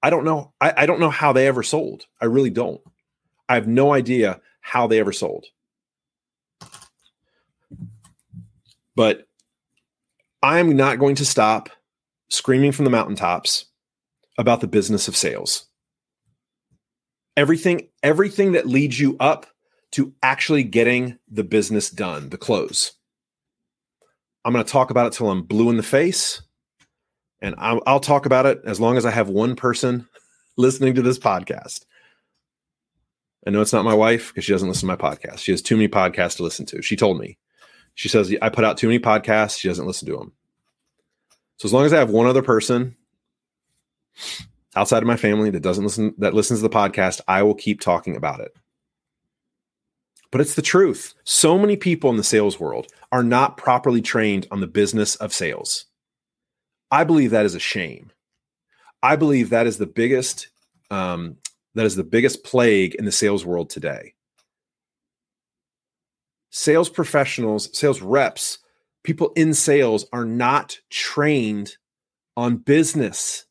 I 0.04 0.10
don't 0.10 0.26
know. 0.26 0.52
I, 0.60 0.74
I 0.78 0.86
don't 0.86 1.00
know 1.00 1.10
how 1.10 1.32
they 1.32 1.48
ever 1.48 1.64
sold. 1.64 2.06
I 2.22 2.26
really 2.26 2.50
don't. 2.50 2.82
I 3.48 3.56
have 3.56 3.68
no 3.68 3.94
idea 3.94 4.42
how 4.60 4.86
they 4.86 5.00
ever 5.00 5.14
sold. 5.14 5.46
But 8.96 9.26
I'm 10.44 10.76
not 10.76 11.00
going 11.00 11.16
to 11.16 11.26
stop 11.26 11.70
screaming 12.30 12.74
from 12.74 12.84
the 12.84 12.92
mountaintops 12.92 13.66
about 14.38 14.60
the 14.60 14.68
business 14.68 15.08
of 15.08 15.16
sales. 15.16 15.68
Everything, 17.38 17.88
everything 18.04 18.52
that 18.52 18.68
leads 18.68 19.00
you 19.00 19.16
up 19.22 19.46
to 19.92 20.14
actually 20.22 20.64
getting 20.64 21.18
the 21.32 21.44
business 21.46 21.90
done, 21.90 22.30
the 22.30 22.38
close. 22.38 22.92
I'm 24.46 24.54
going 24.54 24.64
to 24.64 24.72
talk 24.72 24.90
about 24.90 25.08
it 25.08 25.14
till 25.14 25.30
I'm 25.30 25.44
blue 25.44 25.70
in 25.70 25.78
the 25.78 25.84
face 25.84 26.42
and 27.42 27.56
I'll, 27.58 27.82
I'll 27.86 28.00
talk 28.00 28.26
about 28.26 28.46
it 28.46 28.62
as 28.66 28.80
long 28.80 28.98
as 28.98 29.06
I 29.06 29.12
have 29.12 29.30
one 29.30 29.56
person 29.56 30.08
listening 30.58 30.96
to 30.96 31.02
this 31.02 31.20
podcast. 31.20 31.86
I 33.46 33.50
know 33.50 33.62
it's 33.62 33.74
not 33.74 33.86
my 33.86 33.94
wife 33.94 34.30
because 34.30 34.46
she 34.46 34.54
doesn't 34.54 34.70
listen 34.70 34.88
to 34.88 34.96
my 34.98 35.10
podcast. 35.16 35.40
She 35.40 35.52
has 35.52 35.62
too 35.62 35.76
many 35.76 35.90
podcasts 35.90 36.38
to 36.38 36.44
listen 36.44 36.66
to. 36.68 36.82
She 36.82 36.96
told 36.96 37.20
me. 37.20 37.38
She 37.96 38.10
says 38.10 38.34
I 38.42 38.50
put 38.50 38.64
out 38.64 38.78
too 38.78 38.88
many 38.88 39.00
podcasts. 39.00 39.60
She 39.60 39.68
doesn't 39.68 39.86
listen 39.86 40.08
to 40.08 40.18
them. 40.18 40.32
So 41.58 41.68
as 41.68 41.74
long 41.74 41.86
as 41.86 41.94
I 41.94 41.98
have 41.98 42.10
one 42.10 42.26
other 42.26 42.42
person 42.42 42.96
outside 44.76 45.04
of 45.04 45.08
my 45.08 45.18
family 45.18 45.50
that 45.52 45.62
doesn't 45.62 45.84
listen 45.84 46.16
that 46.18 46.34
listens 46.34 46.60
to 46.60 46.68
the 46.68 46.76
podcast, 46.76 47.22
I 47.28 47.44
will 47.44 47.56
keep 47.56 47.82
talking 47.82 48.16
about 48.16 48.40
it. 48.40 48.52
But 50.34 50.42
it's 50.42 50.56
the 50.56 50.64
truth. 50.64 51.14
So 51.26 51.60
many 51.60 51.78
people 51.78 52.10
in 52.10 52.18
the 52.18 52.24
sales 52.24 52.60
world 52.60 52.88
are 53.12 53.22
not 53.22 53.56
properly 53.56 54.02
trained 54.02 54.48
on 54.50 54.62
the 54.62 54.68
business 54.68 55.16
of 55.18 55.32
sales. 55.32 55.86
I 56.90 57.04
believe 57.04 57.30
that 57.30 57.46
is 57.46 57.54
a 57.54 57.60
shame. 57.60 58.12
I 59.04 59.16
believe 59.16 59.52
that 59.52 59.68
is 59.68 59.78
the 59.78 59.86
biggest 59.86 60.48
um, 60.90 61.38
that 61.76 61.86
is 61.86 61.96
the 61.96 62.04
biggest 62.04 62.44
plague 62.44 62.96
in 62.96 63.06
the 63.06 63.12
sales 63.12 63.46
world 63.46 63.70
today. 63.70 64.16
Sales 66.50 66.90
professionals, 66.90 67.70
sales 67.78 68.02
reps, 68.02 68.58
people 69.04 69.34
in 69.36 69.54
sales 69.54 70.08
are 70.12 70.26
not 70.26 70.80
trained 70.90 71.78
on 72.36 72.58
business. 72.58 73.46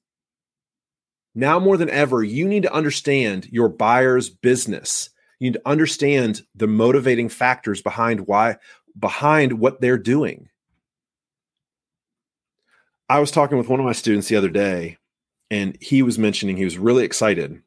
Now 1.32 1.60
more 1.60 1.76
than 1.76 1.90
ever, 1.90 2.24
you 2.24 2.48
need 2.48 2.64
to 2.64 2.74
understand 2.74 3.46
your 3.52 3.68
buyer's 3.68 4.28
business. 4.30 5.10
You 5.42 5.50
need 5.50 5.54
to 5.54 5.68
understand 5.68 6.42
the 6.54 6.68
motivating 6.68 7.28
factors 7.28 7.82
behind 7.82 8.28
why 8.28 8.58
behind 8.96 9.54
what 9.54 9.80
they're 9.80 9.98
doing. 9.98 10.48
I 13.08 13.18
was 13.18 13.32
talking 13.32 13.58
with 13.58 13.68
one 13.68 13.80
of 13.80 13.84
my 13.84 13.90
students 13.90 14.28
the 14.28 14.36
other 14.36 14.48
day, 14.48 14.98
and 15.50 15.76
he 15.80 16.00
was 16.04 16.16
mentioning 16.16 16.56
he 16.56 16.64
was 16.64 16.78
really 16.78 17.04
excited 17.04 17.60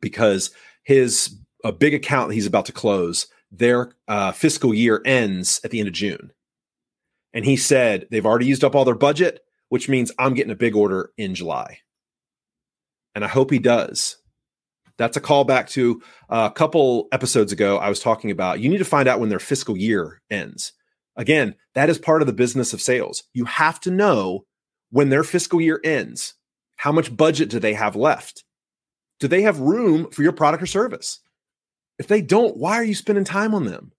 because 0.00 0.50
his 0.82 1.36
a 1.62 1.70
big 1.70 1.94
account 1.94 2.32
he's 2.32 2.48
about 2.48 2.66
to 2.66 2.72
close, 2.72 3.28
their 3.52 3.92
uh, 4.08 4.32
fiscal 4.32 4.74
year 4.74 5.00
ends 5.04 5.60
at 5.62 5.70
the 5.70 5.78
end 5.78 5.86
of 5.86 5.94
June. 5.94 6.32
And 7.32 7.44
he 7.44 7.56
said 7.56 8.08
they've 8.10 8.26
already 8.26 8.46
used 8.46 8.64
up 8.64 8.74
all 8.74 8.84
their 8.84 8.96
budget, 8.96 9.42
which 9.68 9.88
means 9.88 10.10
I'm 10.18 10.34
getting 10.34 10.50
a 10.50 10.56
big 10.56 10.74
order 10.74 11.12
in 11.16 11.36
July. 11.36 11.78
And 13.14 13.24
I 13.24 13.28
hope 13.28 13.52
he 13.52 13.60
does. 13.60 14.16
That's 15.00 15.16
a 15.16 15.20
callback 15.20 15.70
to 15.70 16.02
uh, 16.28 16.50
a 16.52 16.54
couple 16.54 17.08
episodes 17.10 17.52
ago. 17.52 17.78
I 17.78 17.88
was 17.88 18.00
talking 18.00 18.30
about 18.30 18.60
you 18.60 18.68
need 18.68 18.78
to 18.78 18.84
find 18.84 19.08
out 19.08 19.18
when 19.18 19.30
their 19.30 19.38
fiscal 19.38 19.74
year 19.74 20.20
ends. 20.30 20.74
Again, 21.16 21.54
that 21.74 21.88
is 21.88 21.96
part 21.96 22.20
of 22.20 22.26
the 22.26 22.34
business 22.34 22.74
of 22.74 22.82
sales. 22.82 23.22
You 23.32 23.46
have 23.46 23.80
to 23.80 23.90
know 23.90 24.44
when 24.90 25.08
their 25.08 25.24
fiscal 25.24 25.58
year 25.58 25.80
ends, 25.84 26.34
how 26.76 26.92
much 26.92 27.16
budget 27.16 27.48
do 27.48 27.58
they 27.58 27.72
have 27.72 27.96
left? 27.96 28.44
Do 29.20 29.26
they 29.26 29.40
have 29.40 29.58
room 29.58 30.10
for 30.10 30.22
your 30.22 30.32
product 30.32 30.62
or 30.62 30.66
service? 30.66 31.20
If 31.98 32.06
they 32.06 32.20
don't, 32.20 32.58
why 32.58 32.74
are 32.74 32.84
you 32.84 32.94
spending 32.94 33.24
time 33.24 33.54
on 33.54 33.64
them? 33.64 33.92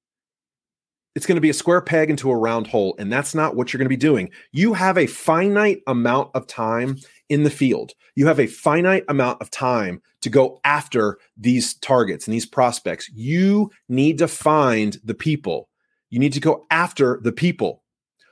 It's 1.15 1.25
going 1.25 1.35
to 1.35 1.41
be 1.41 1.49
a 1.49 1.53
square 1.55 1.81
peg 1.81 2.11
into 2.11 2.29
a 2.29 2.37
round 2.37 2.67
hole, 2.67 2.95
and 2.99 3.11
that's 3.11 3.33
not 3.33 3.55
what 3.55 3.73
you're 3.73 3.79
going 3.79 3.85
to 3.85 3.89
be 3.89 3.97
doing. 3.97 4.29
You 4.51 4.73
have 4.73 4.99
a 4.99 5.07
finite 5.07 5.81
amount 5.87 6.29
of 6.35 6.45
time 6.45 6.97
in 7.31 7.43
the 7.43 7.49
field. 7.49 7.93
You 8.13 8.27
have 8.27 8.41
a 8.41 8.45
finite 8.45 9.05
amount 9.07 9.41
of 9.41 9.49
time 9.49 10.01
to 10.21 10.29
go 10.29 10.59
after 10.65 11.17
these 11.37 11.75
targets 11.75 12.27
and 12.27 12.33
these 12.33 12.45
prospects. 12.45 13.09
You 13.13 13.71
need 13.87 14.17
to 14.17 14.27
find 14.27 14.99
the 15.01 15.13
people. 15.13 15.69
You 16.09 16.19
need 16.19 16.33
to 16.33 16.41
go 16.41 16.65
after 16.69 17.21
the 17.23 17.31
people 17.31 17.83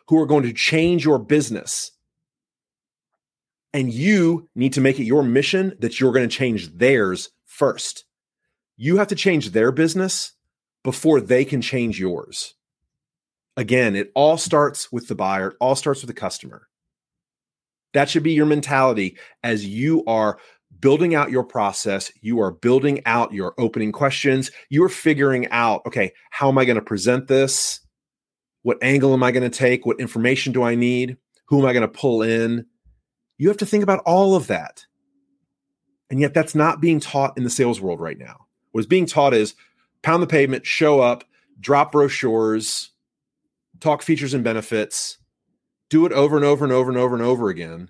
who 0.10 0.20
are 0.20 0.26
going 0.26 0.44
to 0.44 0.52
change 0.52 1.06
your 1.06 1.18
business. 1.18 1.92
And 3.72 3.94
you 3.94 4.50
need 4.54 4.74
to 4.74 4.82
make 4.82 5.00
it 5.00 5.06
your 5.06 5.24
mission 5.24 5.78
that 5.80 6.02
you're 6.02 6.12
going 6.12 6.28
to 6.28 6.36
change 6.36 6.76
theirs 6.76 7.30
first. 7.46 8.04
You 8.76 8.98
have 8.98 9.08
to 9.08 9.16
change 9.16 9.52
their 9.52 9.72
business 9.72 10.34
before 10.84 11.22
they 11.22 11.46
can 11.46 11.62
change 11.62 12.02
yours. 12.02 12.54
Again, 13.56 13.96
it 13.96 14.12
all 14.14 14.38
starts 14.38 14.92
with 14.92 15.08
the 15.08 15.16
buyer, 15.16 15.52
it 15.52 15.58
all 15.62 15.76
starts 15.76 16.02
with 16.02 16.10
the 16.10 16.20
customer. 16.20 16.69
That 17.94 18.10
should 18.10 18.24
be 18.24 18.34
your 18.34 18.46
mentality 18.46 19.18
as 19.44 19.66
you 19.66 20.04
are 20.06 20.38
building 20.80 21.16
out 21.16 21.32
your 21.32 21.44
process. 21.44 22.12
You 22.22 22.40
are 22.42 22.52
building 22.52 23.02
out 23.06 23.34
your 23.34 23.54
opening 23.58 23.92
questions. 23.92 24.52
You 24.70 24.84
are 24.84 24.90
figuring 24.90 25.48
out, 25.50 25.86
okay, 25.86 26.14
how 26.30 26.50
am 26.50 26.58
I 26.58 26.66
going 26.66 26.76
to 26.76 26.82
present 26.82 27.28
this? 27.28 27.82
What 28.62 28.78
angle 28.82 29.14
am 29.14 29.24
I 29.24 29.32
going 29.32 29.50
to 29.50 29.58
take? 29.58 29.86
What 29.86 30.00
information 30.00 30.54
do 30.54 30.64
I 30.64 30.76
need? 30.76 31.18
Who 31.46 31.60
am 31.60 31.66
I 31.66 31.74
going 31.74 31.82
to 31.82 31.88
pull 31.88 32.22
in? 32.22 32.66
You 33.38 33.48
have 33.48 33.58
to 33.58 33.66
think 33.66 33.84
about 33.84 34.04
all 34.06 34.36
of 34.36 34.48
that. 34.48 34.86
And 36.10 36.20
yet, 36.20 36.34
that's 36.34 36.56
not 36.56 36.82
being 36.82 37.00
taught 37.00 37.38
in 37.38 37.44
the 37.44 37.50
sales 37.50 37.80
world 37.80 38.00
right 38.00 38.18
now. 38.18 38.48
What 38.72 38.82
is 38.82 38.88
being 38.88 39.06
taught 39.06 39.34
is 39.34 39.56
pound 40.02 40.24
the 40.24 40.28
pavement, 40.28 40.66
show 40.66 41.00
up, 41.00 41.24
drop 41.60 41.92
brochures, 41.92 42.92
talk 43.80 44.02
features 44.02 44.34
and 44.34 44.44
benefits, 44.44 45.19
do 45.90 46.06
it 46.06 46.12
over 46.12 46.36
and 46.36 46.46
over 46.46 46.64
and 46.64 46.74
over 46.74 46.90
and 46.90 47.00
over 47.00 47.16
and 47.16 47.24
over 47.24 47.50
again. 47.50 47.90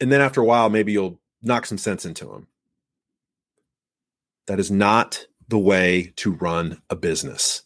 And 0.00 0.10
then 0.10 0.20
after 0.20 0.40
a 0.40 0.44
while, 0.44 0.70
maybe 0.70 0.92
you'll 0.92 1.20
knock 1.42 1.66
some 1.66 1.78
sense 1.78 2.04
into 2.04 2.26
them. 2.26 2.46
That 4.46 4.60
is 4.60 4.70
not 4.70 5.26
the 5.48 5.58
way 5.58 6.12
to 6.16 6.32
run 6.32 6.80
a 6.88 6.96
business. 6.96 7.62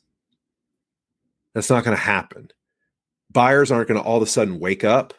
That's 1.54 1.70
not 1.70 1.84
going 1.84 1.96
to 1.96 2.02
happen. 2.02 2.50
Buyers 3.30 3.70
aren't 3.70 3.88
going 3.88 4.00
to 4.00 4.06
all 4.06 4.16
of 4.16 4.22
a 4.22 4.26
sudden 4.26 4.58
wake 4.58 4.84
up 4.84 5.14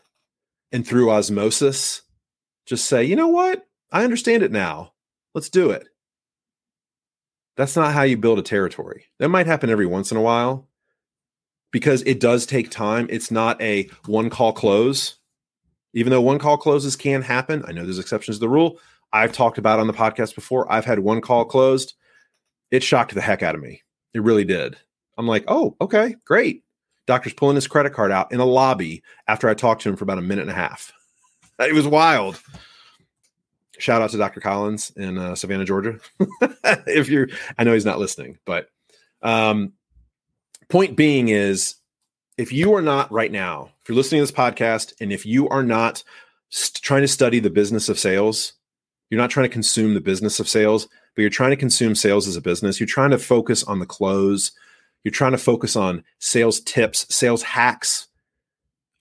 and 0.71 0.85
through 0.85 1.11
osmosis 1.11 2.01
just 2.65 2.85
say, 2.85 3.03
you 3.03 3.15
know 3.15 3.27
what? 3.27 3.65
I 3.91 4.03
understand 4.03 4.43
it 4.43 4.51
now. 4.51 4.93
Let's 5.33 5.49
do 5.49 5.71
it. 5.71 5.87
That's 7.55 7.75
not 7.75 7.93
how 7.93 8.03
you 8.03 8.17
build 8.17 8.39
a 8.39 8.43
territory. 8.43 9.05
That 9.19 9.29
might 9.29 9.47
happen 9.47 9.69
every 9.69 9.85
once 9.85 10.11
in 10.11 10.17
a 10.17 10.21
while 10.21 10.67
because 11.73 12.03
it 12.03 12.21
does 12.21 12.45
take 12.45 12.69
time. 12.69 13.07
It's 13.09 13.31
not 13.31 13.61
a 13.61 13.89
one 14.05 14.29
call 14.29 14.53
close. 14.53 15.15
Even 15.93 16.11
though 16.11 16.21
one 16.21 16.39
call 16.39 16.57
closes 16.57 16.95
can 16.95 17.21
happen, 17.21 17.63
I 17.67 17.73
know 17.73 17.83
there's 17.83 17.99
exceptions 17.99 18.37
to 18.37 18.41
the 18.41 18.49
rule. 18.49 18.79
I've 19.11 19.33
talked 19.33 19.57
about 19.57 19.79
on 19.79 19.87
the 19.87 19.93
podcast 19.93 20.33
before. 20.35 20.71
I've 20.71 20.85
had 20.85 20.99
one 20.99 21.19
call 21.19 21.43
closed. 21.45 21.95
It 22.71 22.81
shocked 22.83 23.13
the 23.13 23.21
heck 23.21 23.43
out 23.43 23.55
of 23.55 23.61
me. 23.61 23.81
It 24.13 24.23
really 24.23 24.45
did. 24.45 24.77
I'm 25.17 25.27
like, 25.27 25.43
oh, 25.47 25.75
okay, 25.81 26.15
great. 26.25 26.63
Doctor's 27.05 27.33
pulling 27.33 27.55
his 27.55 27.67
credit 27.67 27.93
card 27.93 28.11
out 28.11 28.31
in 28.31 28.39
a 28.39 28.45
lobby 28.45 29.03
after 29.27 29.49
I 29.49 29.53
talked 29.53 29.81
to 29.81 29.89
him 29.89 29.95
for 29.95 30.03
about 30.05 30.17
a 30.19 30.21
minute 30.21 30.43
and 30.43 30.51
a 30.51 30.55
half. 30.55 30.93
It 31.59 31.75
was 31.75 31.87
wild. 31.87 32.41
Shout 33.77 34.01
out 34.01 34.09
to 34.09 34.17
Dr. 34.17 34.41
Collins 34.41 34.91
in 34.97 35.19
uh, 35.19 35.35
Savannah, 35.35 35.65
Georgia. 35.65 35.99
if 36.87 37.09
you're, 37.09 37.29
I 37.59 37.63
know 37.63 37.73
he's 37.73 37.85
not 37.85 37.99
listening, 37.99 38.39
but 38.43 38.69
um, 39.21 39.73
point 40.73 40.97
being 40.97 41.29
is 41.29 41.75
if 42.37 42.51
you 42.51 42.73
are 42.73 42.81
not 42.81 43.11
right 43.11 43.31
now, 43.31 43.69
if 43.81 43.89
you're 43.89 43.95
listening 43.95 44.19
to 44.19 44.23
this 44.25 44.37
podcast, 44.37 44.93
and 44.99 45.13
if 45.13 45.25
you 45.25 45.47
are 45.49 45.63
not 45.63 46.03
st- 46.49 46.83
trying 46.83 47.01
to 47.01 47.07
study 47.07 47.39
the 47.39 47.49
business 47.49 47.89
of 47.89 47.99
sales, 47.99 48.53
you're 49.09 49.21
not 49.21 49.29
trying 49.29 49.45
to 49.45 49.53
consume 49.53 49.93
the 49.93 50.01
business 50.01 50.39
of 50.39 50.49
sales, 50.49 50.87
but 51.15 51.21
you're 51.21 51.29
trying 51.29 51.51
to 51.51 51.55
consume 51.55 51.95
sales 51.95 52.27
as 52.27 52.35
a 52.35 52.41
business. 52.41 52.79
You're 52.79 52.87
trying 52.87 53.11
to 53.11 53.19
focus 53.19 53.63
on 53.63 53.79
the 53.79 53.85
close 53.85 54.51
you're 55.03 55.11
trying 55.11 55.33
to 55.33 55.37
focus 55.37 55.75
on 55.75 56.03
sales 56.19 56.61
tips, 56.61 57.13
sales 57.13 57.43
hacks, 57.43 58.07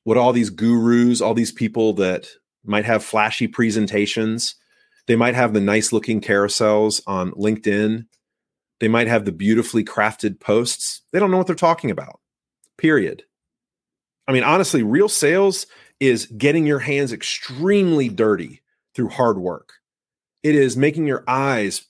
what 0.05 0.19
all 0.19 0.33
these 0.33 0.51
gurus, 0.51 1.21
all 1.21 1.35
these 1.35 1.53
people 1.53 1.93
that 1.95 2.29
might 2.65 2.85
have 2.85 3.05
flashy 3.05 3.47
presentations, 3.47 4.57
They 5.07 5.17
might 5.17 5.35
have 5.35 5.53
the 5.53 5.61
nice 5.61 5.93
looking 5.93 6.21
carousels 6.21 7.03
on 7.07 7.33
LinkedIn. 7.33 8.07
They 8.83 8.89
might 8.89 9.07
have 9.07 9.25
the 9.25 9.31
beautifully 9.31 9.85
crafted 9.85 10.41
posts. 10.41 11.03
They 11.13 11.21
don't 11.21 11.31
know 11.31 11.39
what 11.39 11.47
they're 11.47 11.55
talking 11.55 11.93
about, 11.93 12.19
period. 12.77 13.23
I 14.27 14.33
mean, 14.33 14.43
honestly, 14.43 14.83
real 14.83 15.09
sales 15.09 15.69
is 16.01 16.27
getting 16.27 16.67
your 16.67 16.81
hands 16.81 17.13
extremely 17.13 18.09
dirty 18.09 18.61
through 18.93 19.11
hard 19.11 19.39
work. 19.39 19.75
It 20.43 20.57
is 20.57 20.77
making 20.77 21.07
your 21.07 21.23
eyes 21.29 21.87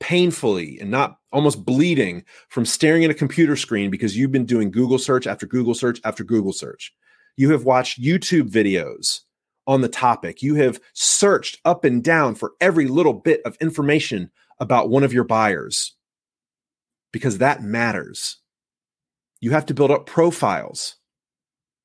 painfully 0.00 0.80
and 0.80 0.90
not 0.90 1.18
almost 1.30 1.64
bleeding 1.64 2.24
from 2.48 2.66
staring 2.66 3.04
at 3.04 3.10
a 3.12 3.14
computer 3.14 3.54
screen 3.54 3.88
because 3.88 4.16
you've 4.16 4.32
been 4.32 4.44
doing 4.44 4.72
Google 4.72 4.98
search 4.98 5.28
after 5.28 5.46
Google 5.46 5.74
search 5.74 6.00
after 6.02 6.24
Google 6.24 6.52
search. 6.52 6.92
You 7.36 7.52
have 7.52 7.62
watched 7.62 8.02
YouTube 8.02 8.50
videos 8.50 9.20
on 9.68 9.80
the 9.80 9.88
topic. 9.88 10.42
You 10.42 10.56
have 10.56 10.80
searched 10.92 11.60
up 11.64 11.84
and 11.84 12.02
down 12.02 12.34
for 12.34 12.54
every 12.60 12.88
little 12.88 13.14
bit 13.14 13.42
of 13.44 13.56
information 13.60 14.32
about 14.58 14.90
one 14.90 15.04
of 15.04 15.12
your 15.12 15.22
buyers 15.22 15.94
because 17.12 17.38
that 17.38 17.62
matters. 17.62 18.38
You 19.40 19.50
have 19.52 19.66
to 19.66 19.74
build 19.74 19.90
up 19.90 20.06
profiles. 20.06 20.96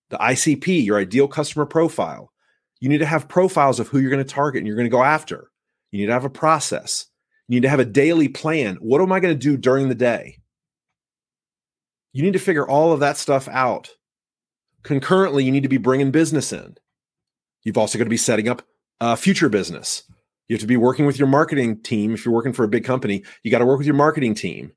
The 0.09 0.17
ICP, 0.17 0.85
your 0.85 0.97
ideal 0.97 1.27
customer 1.27 1.65
profile. 1.65 2.31
You 2.79 2.89
need 2.89 2.99
to 2.99 3.05
have 3.05 3.27
profiles 3.27 3.79
of 3.79 3.87
who 3.87 3.99
you're 3.99 4.11
going 4.11 4.23
to 4.23 4.33
target 4.33 4.59
and 4.59 4.67
you're 4.67 4.75
going 4.75 4.85
to 4.85 4.95
go 4.95 5.03
after. 5.03 5.51
You 5.91 5.99
need 5.99 6.05
to 6.07 6.13
have 6.13 6.25
a 6.25 6.29
process. 6.29 7.05
You 7.47 7.55
need 7.55 7.63
to 7.63 7.69
have 7.69 7.79
a 7.79 7.85
daily 7.85 8.27
plan. 8.27 8.77
What 8.79 9.01
am 9.01 9.11
I 9.11 9.19
going 9.19 9.33
to 9.33 9.39
do 9.39 9.57
during 9.57 9.89
the 9.89 9.95
day? 9.95 10.37
You 12.13 12.23
need 12.23 12.33
to 12.33 12.39
figure 12.39 12.67
all 12.67 12.93
of 12.93 12.99
that 13.01 13.17
stuff 13.17 13.47
out. 13.47 13.89
Concurrently, 14.83 15.43
you 15.43 15.51
need 15.51 15.63
to 15.63 15.69
be 15.69 15.77
bringing 15.77 16.11
business 16.11 16.53
in. 16.53 16.75
You've 17.63 17.77
also 17.77 17.97
got 17.97 18.05
to 18.05 18.09
be 18.09 18.17
setting 18.17 18.47
up 18.47 18.61
a 19.01 19.17
future 19.17 19.49
business. 19.49 20.03
You 20.47 20.55
have 20.55 20.61
to 20.61 20.67
be 20.67 20.77
working 20.77 21.05
with 21.05 21.19
your 21.19 21.27
marketing 21.27 21.81
team. 21.81 22.13
If 22.13 22.23
you're 22.23 22.33
working 22.33 22.53
for 22.53 22.63
a 22.63 22.69
big 22.69 22.85
company, 22.85 23.23
you 23.43 23.51
got 23.51 23.59
to 23.59 23.65
work 23.65 23.77
with 23.77 23.87
your 23.87 23.95
marketing 23.95 24.35
team. 24.35 24.71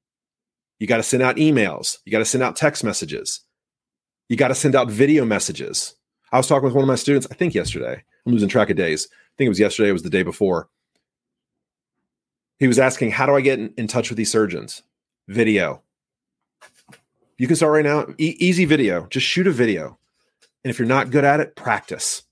You 0.80 0.86
got 0.86 0.96
to 0.96 1.02
send 1.02 1.22
out 1.22 1.36
emails. 1.36 1.98
You 2.04 2.10
got 2.10 2.18
to 2.18 2.24
send 2.24 2.42
out 2.42 2.56
text 2.56 2.82
messages. 2.82 3.40
You 4.28 4.36
got 4.36 4.48
to 4.48 4.54
send 4.54 4.74
out 4.74 4.90
video 4.90 5.24
messages. 5.24 5.94
I 6.32 6.38
was 6.38 6.48
talking 6.48 6.64
with 6.64 6.74
one 6.74 6.82
of 6.82 6.88
my 6.88 6.94
students, 6.96 7.26
I 7.30 7.34
think 7.34 7.54
yesterday. 7.54 8.02
I'm 8.26 8.32
losing 8.32 8.48
track 8.48 8.70
of 8.70 8.76
days. 8.76 9.06
I 9.12 9.32
think 9.36 9.46
it 9.46 9.50
was 9.50 9.60
yesterday, 9.60 9.90
it 9.90 9.92
was 9.92 10.02
the 10.02 10.10
day 10.10 10.22
before. 10.22 10.68
He 12.58 12.66
was 12.66 12.78
asking, 12.78 13.10
How 13.10 13.26
do 13.26 13.36
I 13.36 13.40
get 13.40 13.58
in, 13.58 13.74
in 13.76 13.88
touch 13.88 14.08
with 14.08 14.16
these 14.16 14.30
surgeons? 14.30 14.82
Video. 15.28 15.82
You 17.36 17.46
can 17.46 17.56
start 17.56 17.72
right 17.72 17.84
now. 17.84 18.06
E- 18.18 18.36
easy 18.38 18.64
video. 18.64 19.06
Just 19.06 19.26
shoot 19.26 19.46
a 19.46 19.52
video. 19.52 19.98
And 20.64 20.70
if 20.70 20.78
you're 20.78 20.88
not 20.88 21.10
good 21.10 21.24
at 21.24 21.40
it, 21.40 21.56
practice. 21.56 22.22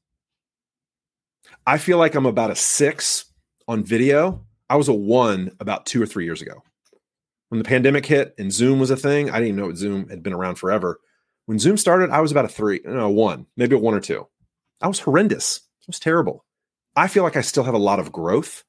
I 1.66 1.78
feel 1.78 1.98
like 1.98 2.14
I'm 2.14 2.26
about 2.26 2.50
a 2.50 2.56
six 2.56 3.26
on 3.66 3.84
video. 3.84 4.44
I 4.70 4.76
was 4.76 4.88
a 4.88 4.94
one 4.94 5.50
about 5.60 5.86
two 5.86 6.02
or 6.02 6.06
three 6.06 6.24
years 6.24 6.42
ago. 6.42 6.62
When 7.48 7.58
the 7.58 7.64
pandemic 7.64 8.04
hit 8.04 8.34
and 8.38 8.52
Zoom 8.52 8.78
was 8.78 8.90
a 8.90 8.96
thing, 8.96 9.30
I 9.30 9.34
didn't 9.34 9.48
even 9.48 9.60
know 9.60 9.74
Zoom 9.74 10.08
had 10.08 10.22
been 10.22 10.32
around 10.32 10.56
forever. 10.56 11.00
When 11.46 11.58
Zoom 11.58 11.76
started, 11.76 12.10
I 12.10 12.20
was 12.20 12.30
about 12.30 12.44
a 12.44 12.48
three, 12.48 12.80
no, 12.84 13.08
one, 13.08 13.46
maybe 13.56 13.74
a 13.74 13.78
one 13.78 13.94
or 13.94 14.00
two. 14.00 14.26
I 14.82 14.88
was 14.88 15.00
horrendous. 15.00 15.56
It 15.80 15.86
was 15.86 15.98
terrible. 15.98 16.44
I 16.94 17.08
feel 17.08 17.22
like 17.22 17.36
I 17.36 17.40
still 17.40 17.64
have 17.64 17.74
a 17.74 17.78
lot 17.78 18.00
of 18.00 18.12
growth 18.12 18.64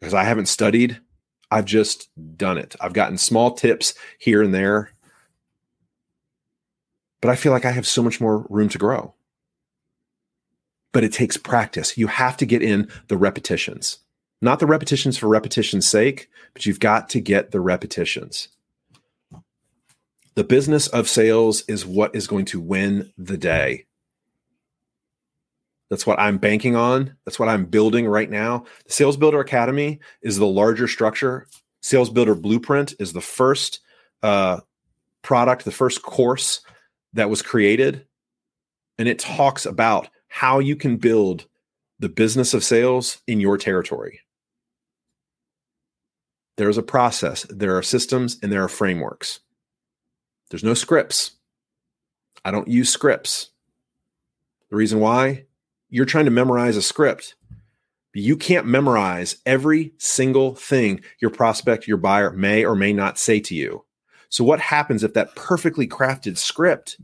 because 0.00 0.14
I 0.14 0.24
haven't 0.24 0.46
studied. 0.46 1.00
I've 1.50 1.64
just 1.64 2.10
done 2.36 2.58
it. 2.58 2.76
I've 2.80 2.92
gotten 2.92 3.16
small 3.16 3.52
tips 3.52 3.94
here 4.18 4.42
and 4.42 4.54
there 4.54 4.94
but 7.24 7.30
I 7.30 7.36
feel 7.36 7.52
like 7.52 7.64
I 7.64 7.70
have 7.70 7.86
so 7.86 8.02
much 8.02 8.20
more 8.20 8.46
room 8.50 8.68
to 8.68 8.76
grow. 8.76 9.14
But 10.92 11.04
it 11.04 11.12
takes 11.14 11.38
practice. 11.38 11.96
You 11.96 12.06
have 12.06 12.36
to 12.36 12.44
get 12.44 12.60
in 12.60 12.90
the 13.08 13.16
repetitions, 13.16 14.00
not 14.44 14.60
the 14.60 14.66
repetitions 14.66 15.16
for 15.16 15.28
repetition's 15.28 15.88
sake, 15.88 16.28
but 16.52 16.66
you've 16.66 16.80
got 16.80 17.08
to 17.10 17.20
get 17.20 17.50
the 17.50 17.60
repetitions. 17.60 18.48
The 20.34 20.44
business 20.44 20.88
of 20.88 21.08
sales 21.08 21.62
is 21.68 21.86
what 21.86 22.14
is 22.14 22.26
going 22.26 22.44
to 22.46 22.60
win 22.60 23.12
the 23.16 23.38
day. 23.38 23.86
That's 25.90 26.06
what 26.06 26.18
I'm 26.18 26.38
banking 26.38 26.74
on. 26.76 27.16
That's 27.24 27.38
what 27.38 27.48
I'm 27.48 27.66
building 27.66 28.06
right 28.06 28.28
now. 28.28 28.64
The 28.86 28.92
Sales 28.92 29.16
Builder 29.16 29.40
Academy 29.40 30.00
is 30.22 30.38
the 30.38 30.46
larger 30.46 30.88
structure. 30.88 31.46
Sales 31.82 32.10
Builder 32.10 32.34
Blueprint 32.34 32.94
is 32.98 33.12
the 33.12 33.20
first 33.20 33.80
uh, 34.22 34.60
product, 35.22 35.64
the 35.64 35.70
first 35.70 36.02
course 36.02 36.62
that 37.12 37.30
was 37.30 37.42
created 37.42 38.06
and 38.98 39.08
it 39.08 39.18
talks 39.18 39.66
about 39.66 40.08
how 40.28 40.58
you 40.58 40.76
can 40.76 40.96
build 40.96 41.46
the 41.98 42.08
business 42.08 42.54
of 42.54 42.64
sales 42.64 43.20
in 43.26 43.40
your 43.40 43.56
territory. 43.56 44.20
There's 46.56 46.78
a 46.78 46.82
process, 46.82 47.44
there 47.50 47.76
are 47.76 47.82
systems, 47.82 48.38
and 48.42 48.52
there 48.52 48.62
are 48.62 48.68
frameworks. 48.68 49.40
There's 50.50 50.64
no 50.64 50.74
scripts. 50.74 51.32
I 52.44 52.50
don't 52.50 52.68
use 52.68 52.90
scripts. 52.90 53.50
The 54.70 54.76
reason 54.76 55.00
why 55.00 55.46
you're 55.88 56.04
trying 56.04 56.26
to 56.26 56.30
memorize 56.30 56.76
a 56.76 56.82
script, 56.82 57.34
you 58.12 58.36
can't 58.36 58.66
memorize 58.66 59.36
every 59.44 59.92
single 59.98 60.54
thing 60.54 61.00
your 61.20 61.30
prospect, 61.30 61.88
your 61.88 61.96
buyer 61.96 62.30
may 62.30 62.64
or 62.64 62.76
may 62.76 62.92
not 62.92 63.18
say 63.18 63.40
to 63.40 63.54
you. 63.54 63.84
So, 64.28 64.44
what 64.44 64.60
happens 64.60 65.02
if 65.02 65.14
that 65.14 65.34
perfectly 65.34 65.88
crafted 65.88 66.38
script, 66.38 66.98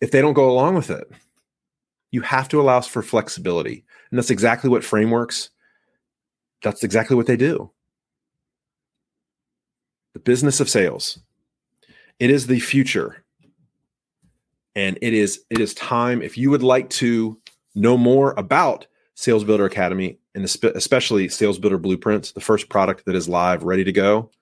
if 0.00 0.10
they 0.10 0.20
don't 0.20 0.34
go 0.34 0.50
along 0.50 0.76
with 0.76 0.90
it? 0.90 1.08
You 2.10 2.22
have 2.22 2.48
to 2.48 2.60
allow 2.60 2.80
for 2.80 3.02
flexibility. 3.02 3.84
And 4.10 4.18
that's 4.18 4.30
exactly 4.30 4.70
what 4.70 4.84
frameworks, 4.84 5.50
that's 6.62 6.82
exactly 6.82 7.16
what 7.16 7.26
they 7.26 7.36
do. 7.36 7.70
The 10.18 10.24
business 10.24 10.58
of 10.58 10.68
sales. 10.68 11.20
It 12.18 12.30
is 12.30 12.48
the 12.48 12.58
future. 12.58 13.24
And 14.74 14.98
it 15.00 15.14
is 15.14 15.44
it 15.48 15.60
is 15.60 15.74
time 15.74 16.22
if 16.22 16.36
you 16.36 16.50
would 16.50 16.64
like 16.64 16.90
to 16.90 17.40
know 17.76 17.96
more 17.96 18.34
about 18.36 18.88
Sales 19.14 19.44
Builder 19.44 19.64
Academy 19.64 20.18
and 20.34 20.44
especially 20.44 21.28
Sales 21.28 21.60
Builder 21.60 21.78
Blueprints, 21.78 22.32
the 22.32 22.40
first 22.40 22.68
product 22.68 23.04
that 23.04 23.14
is 23.14 23.28
live, 23.28 23.62
ready 23.62 23.84
to 23.84 23.92
go 23.92 24.32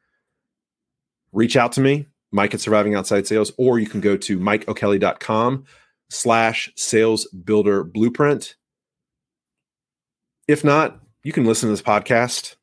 reach 1.33 1.59
out 1.59 1.73
to 1.73 1.83
me, 1.83 2.07
Mike 2.33 2.55
at 2.55 2.61
Surviving 2.61 2.95
Outside 2.95 3.27
Sales, 3.27 3.53
or 3.59 3.79
you 3.79 3.87
can 3.87 4.01
go 4.01 4.17
to 4.17 4.39
mikeokelly.com 4.39 5.65
slash 6.09 6.73
sales 6.75 7.27
builder 7.27 7.85
blueprint. 7.85 8.57
If 10.49 10.65
not, 10.65 11.03
you 11.23 11.33
can 11.33 11.45
listen 11.45 11.69
to 11.69 11.73
this 11.75 11.83
podcast. 11.83 12.57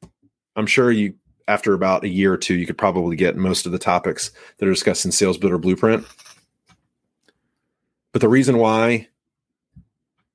I'm 0.56 0.66
sure 0.66 0.92
you, 0.92 1.14
after 1.48 1.74
about 1.74 2.04
a 2.04 2.10
year 2.10 2.34
or 2.34 2.38
two, 2.38 2.56
you 2.56 2.66
could 2.66 2.78
probably 2.78 3.16
get 3.16 3.36
most 3.36 3.66
of 3.66 3.72
the 3.72 3.80
topics 3.80 4.32
that 4.58 4.68
are 4.68 4.72
discussed 4.72 5.06
in 5.06 5.12
Sales 5.12 5.38
Builder 5.38 5.58
Blueprint. 5.58 6.06
But 8.12 8.22
the 8.22 8.30
reason 8.30 8.58
why 8.58 9.08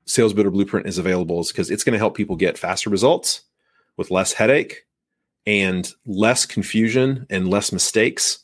Sales 0.04 0.32
Builder 0.32 0.50
Blueprint 0.50 0.86
is 0.86 0.98
available 0.98 1.40
is 1.40 1.48
because 1.48 1.70
it's 1.70 1.84
going 1.84 1.92
to 1.92 1.98
help 1.98 2.16
people 2.16 2.36
get 2.36 2.58
faster 2.58 2.90
results 2.90 3.42
with 3.96 4.10
less 4.10 4.32
headache 4.32 4.86
and 5.46 5.92
less 6.06 6.44
confusion 6.44 7.26
and 7.30 7.48
less 7.48 7.72
mistakes 7.72 8.40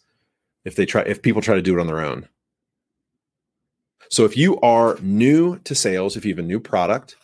if 0.65 0.77
they 0.77 0.87
try 0.87 1.03
if 1.03 1.21
people 1.21 1.43
try 1.43 1.55
to 1.55 1.63
do 1.63 1.77
it 1.77 1.81
on 1.81 1.87
their 1.87 2.01
own. 2.01 2.29
So 4.11 4.25
if 4.25 4.37
you 4.37 4.61
are 4.61 4.99
new 5.01 5.59
to 5.61 5.75
sales, 5.75 6.17
if 6.17 6.25
you 6.25 6.33
have 6.33 6.45
a 6.45 6.47
new 6.47 6.61
product, 6.61 7.17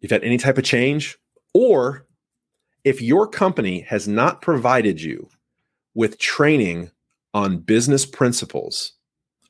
you've 0.00 0.12
had 0.12 0.22
any 0.22 0.38
type 0.38 0.58
of 0.58 0.64
change, 0.64 1.18
or 1.52 2.06
if 2.84 3.00
your 3.00 3.26
company 3.26 3.80
has 3.80 4.06
not 4.06 4.42
provided 4.42 5.00
you 5.00 5.28
with 5.94 6.18
training 6.18 6.90
on 7.32 7.58
business 7.58 8.04
principles, 8.06 8.92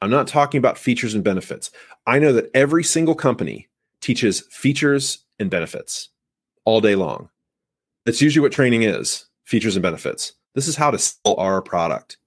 I'm 0.01 0.11
not 0.11 0.29
talking 0.29 0.59
about 0.59 0.79
features 0.79 1.15
and 1.15 1.25
benefits. 1.25 1.71
I 2.07 2.19
know 2.19 2.33
that 2.33 2.51
every 2.55 2.85
single 2.85 3.15
company 3.15 3.69
teaches 4.01 4.41
features 4.51 5.19
and 5.39 5.51
benefits 5.51 6.11
all 6.65 6.81
day 6.81 6.95
long. 6.95 7.29
That's 8.05 8.23
usually 8.23 8.43
what 8.43 8.53
training 8.53 8.83
is 8.83 9.27
features 9.45 9.77
and 9.77 9.83
benefits. 9.83 10.33
This 10.55 10.69
is 10.69 10.77
how 10.77 10.91
to 10.91 10.99
sell 10.99 11.35
our 11.37 11.61
product. 11.61 12.19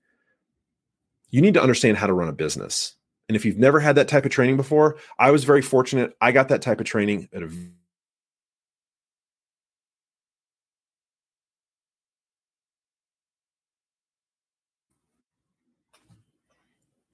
You 1.29 1.41
need 1.41 1.53
to 1.53 1.61
understand 1.61 1.97
how 1.97 2.07
to 2.07 2.13
run 2.13 2.29
a 2.29 2.33
business. 2.33 2.95
And 3.29 3.35
if 3.35 3.45
you've 3.45 3.57
never 3.57 3.79
had 3.79 3.95
that 3.95 4.07
type 4.07 4.25
of 4.25 4.31
training 4.31 4.57
before, 4.57 4.97
I 5.19 5.31
was 5.31 5.43
very 5.43 5.61
fortunate. 5.61 6.15
I 6.21 6.31
got 6.31 6.49
that 6.49 6.61
type 6.61 6.79
of 6.79 6.85
training 6.85 7.29
at 7.33 7.43
a 7.43 7.51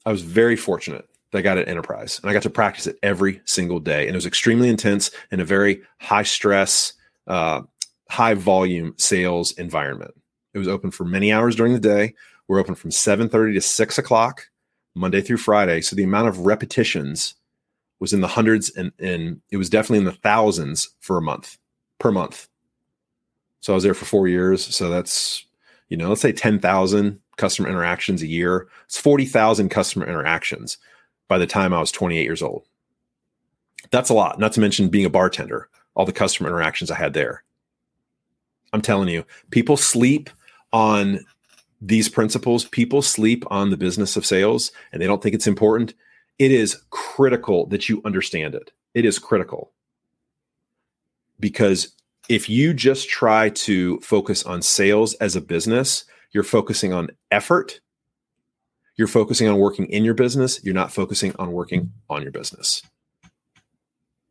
I 0.05 0.11
was 0.11 0.21
very 0.21 0.55
fortunate 0.55 1.07
that 1.31 1.39
I 1.39 1.41
got 1.41 1.57
at 1.57 1.67
Enterprise 1.67 2.19
and 2.21 2.29
I 2.29 2.33
got 2.33 2.43
to 2.43 2.49
practice 2.49 2.87
it 2.87 2.97
every 3.03 3.41
single 3.45 3.79
day. 3.79 4.01
And 4.01 4.11
it 4.11 4.15
was 4.17 4.25
extremely 4.25 4.69
intense 4.69 5.11
in 5.31 5.39
a 5.39 5.45
very 5.45 5.81
high 5.99 6.23
stress, 6.23 6.93
uh, 7.27 7.61
high 8.09 8.33
volume 8.33 8.93
sales 8.97 9.53
environment. 9.53 10.13
It 10.53 10.59
was 10.59 10.67
open 10.67 10.91
for 10.91 11.05
many 11.05 11.31
hours 11.31 11.55
during 11.55 11.73
the 11.73 11.79
day. 11.79 12.13
We're 12.47 12.59
open 12.59 12.75
from 12.75 12.91
7:30 12.91 13.53
to 13.53 13.61
6 13.61 13.97
o'clock, 13.97 14.47
Monday 14.95 15.21
through 15.21 15.37
Friday. 15.37 15.81
So 15.81 15.95
the 15.95 16.03
amount 16.03 16.27
of 16.27 16.39
repetitions 16.39 17.35
was 17.99 18.13
in 18.13 18.21
the 18.21 18.27
hundreds 18.27 18.69
and, 18.71 18.91
and 18.99 19.41
it 19.49 19.57
was 19.57 19.69
definitely 19.69 19.99
in 19.99 20.05
the 20.05 20.11
thousands 20.11 20.89
for 20.99 21.17
a 21.17 21.21
month 21.21 21.57
per 21.99 22.11
month. 22.11 22.49
So 23.61 23.73
I 23.73 23.75
was 23.75 23.83
there 23.83 23.93
for 23.93 24.05
four 24.05 24.27
years. 24.27 24.63
So 24.75 24.89
that's, 24.89 25.45
you 25.87 25.95
know, 25.95 26.09
let's 26.09 26.21
say 26.21 26.33
10,000 26.33 27.19
customer 27.37 27.69
interactions 27.69 28.21
a 28.21 28.27
year. 28.27 28.67
It's 28.85 28.97
40,000 28.97 29.69
customer 29.69 30.05
interactions 30.05 30.77
by 31.27 31.37
the 31.37 31.47
time 31.47 31.73
I 31.73 31.79
was 31.79 31.91
28 31.91 32.23
years 32.23 32.41
old. 32.41 32.65
That's 33.91 34.09
a 34.09 34.13
lot, 34.13 34.39
not 34.39 34.53
to 34.53 34.59
mention 34.59 34.89
being 34.89 35.05
a 35.05 35.09
bartender, 35.09 35.69
all 35.95 36.05
the 36.05 36.11
customer 36.11 36.49
interactions 36.49 36.89
I 36.89 36.95
had 36.95 37.13
there. 37.13 37.43
I'm 38.71 38.81
telling 38.81 39.09
you, 39.09 39.23
people 39.51 39.77
sleep 39.77 40.29
on 40.71 41.25
these 41.79 42.09
principles. 42.09 42.65
People 42.65 43.01
sleep 43.01 43.43
on 43.51 43.69
the 43.69 43.77
business 43.77 44.15
of 44.15 44.25
sales 44.25 44.71
and 44.91 45.01
they 45.01 45.05
don't 45.05 45.21
think 45.21 45.35
it's 45.35 45.47
important. 45.47 45.93
It 46.39 46.51
is 46.51 46.81
critical 46.89 47.67
that 47.67 47.89
you 47.89 48.01
understand 48.05 48.55
it. 48.55 48.71
It 48.93 49.05
is 49.05 49.19
critical 49.19 49.71
because 51.39 51.93
if 52.29 52.49
you 52.49 52.73
just 52.73 53.09
try 53.09 53.49
to 53.49 53.99
focus 53.99 54.43
on 54.43 54.61
sales 54.61 55.13
as 55.15 55.35
a 55.35 55.41
business, 55.41 56.05
you're 56.33 56.43
focusing 56.43 56.91
on 56.91 57.09
effort. 57.31 57.79
You're 58.95 59.07
focusing 59.07 59.47
on 59.47 59.57
working 59.57 59.85
in 59.85 60.03
your 60.03 60.15
business. 60.15 60.61
You're 60.63 60.73
not 60.73 60.91
focusing 60.91 61.33
on 61.39 61.51
working 61.51 61.91
on 62.09 62.21
your 62.21 62.31
business. 62.31 62.81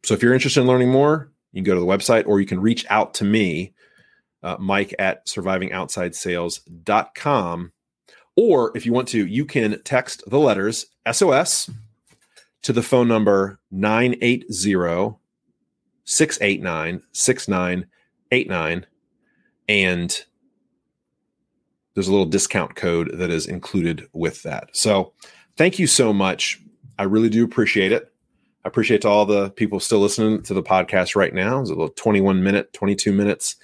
So 0.04 0.14
if 0.14 0.22
you're 0.22 0.34
interested 0.34 0.60
in 0.60 0.66
learning 0.66 0.90
more, 0.90 1.30
you 1.52 1.62
can 1.62 1.64
go 1.64 1.74
to 1.74 1.80
the 1.80 1.86
website 1.86 2.26
or 2.26 2.40
you 2.40 2.46
can 2.46 2.60
reach 2.60 2.84
out 2.90 3.14
to 3.14 3.24
me, 3.24 3.72
uh, 4.42 4.56
Mike 4.58 4.94
at 4.98 5.24
survivingoutsidesales.com. 5.26 7.72
Or 8.34 8.74
if 8.76 8.86
you 8.86 8.92
want 8.92 9.08
to, 9.08 9.26
you 9.26 9.44
can 9.44 9.82
text 9.82 10.22
the 10.26 10.38
letters 10.38 10.86
SOS 11.10 11.68
to 12.62 12.72
the 12.72 12.82
phone 12.82 13.08
number 13.08 13.58
980 13.70 15.16
689 16.04 17.02
6989. 17.12 18.86
And 19.68 20.24
there's 21.94 22.08
a 22.08 22.12
little 22.12 22.26
discount 22.26 22.74
code 22.74 23.10
that 23.14 23.30
is 23.30 23.46
included 23.46 24.08
with 24.12 24.42
that. 24.42 24.70
So 24.72 25.12
thank 25.56 25.78
you 25.78 25.86
so 25.86 26.12
much. 26.12 26.60
I 26.98 27.04
really 27.04 27.28
do 27.28 27.44
appreciate 27.44 27.92
it. 27.92 28.12
I 28.64 28.68
appreciate 28.68 29.02
to 29.02 29.08
all 29.08 29.26
the 29.26 29.50
people 29.50 29.80
still 29.80 29.98
listening 29.98 30.42
to 30.42 30.54
the 30.54 30.62
podcast 30.62 31.16
right 31.16 31.34
now. 31.34 31.60
It's 31.60 31.70
a 31.70 31.74
little 31.74 31.88
21 31.90 32.42
minute, 32.42 32.72
22 32.72 33.12
minutes 33.12 33.56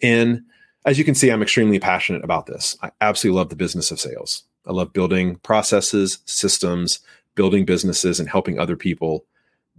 in. 0.00 0.44
As 0.84 0.98
you 0.98 1.04
can 1.04 1.16
see, 1.16 1.30
I'm 1.30 1.42
extremely 1.42 1.80
passionate 1.80 2.22
about 2.22 2.46
this. 2.46 2.76
I 2.82 2.92
absolutely 3.00 3.38
love 3.38 3.48
the 3.48 3.56
business 3.56 3.90
of 3.90 4.00
sales. 4.00 4.44
I 4.66 4.72
love 4.72 4.92
building 4.92 5.36
processes, 5.36 6.18
systems, 6.26 7.00
building 7.34 7.64
businesses, 7.64 8.20
and 8.20 8.28
helping 8.28 8.58
other 8.58 8.76
people 8.76 9.24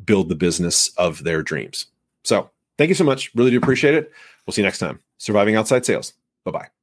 build 0.03 0.29
the 0.29 0.36
business 0.36 0.89
of 0.97 1.23
their 1.23 1.41
dreams. 1.41 1.88
So 2.23 2.49
thank 2.77 2.89
you 2.89 2.95
so 2.95 3.03
much. 3.03 3.33
Really 3.36 3.51
do 3.51 3.57
appreciate 3.57 3.95
it. 3.95 4.12
We'll 4.45 4.53
see 4.53 4.62
you 4.62 4.67
next 4.67 4.79
time. 4.79 4.99
Surviving 5.17 5.55
Outside 5.55 5.86
Sales. 5.86 6.13
Bye 6.43 6.51
bye. 6.51 6.77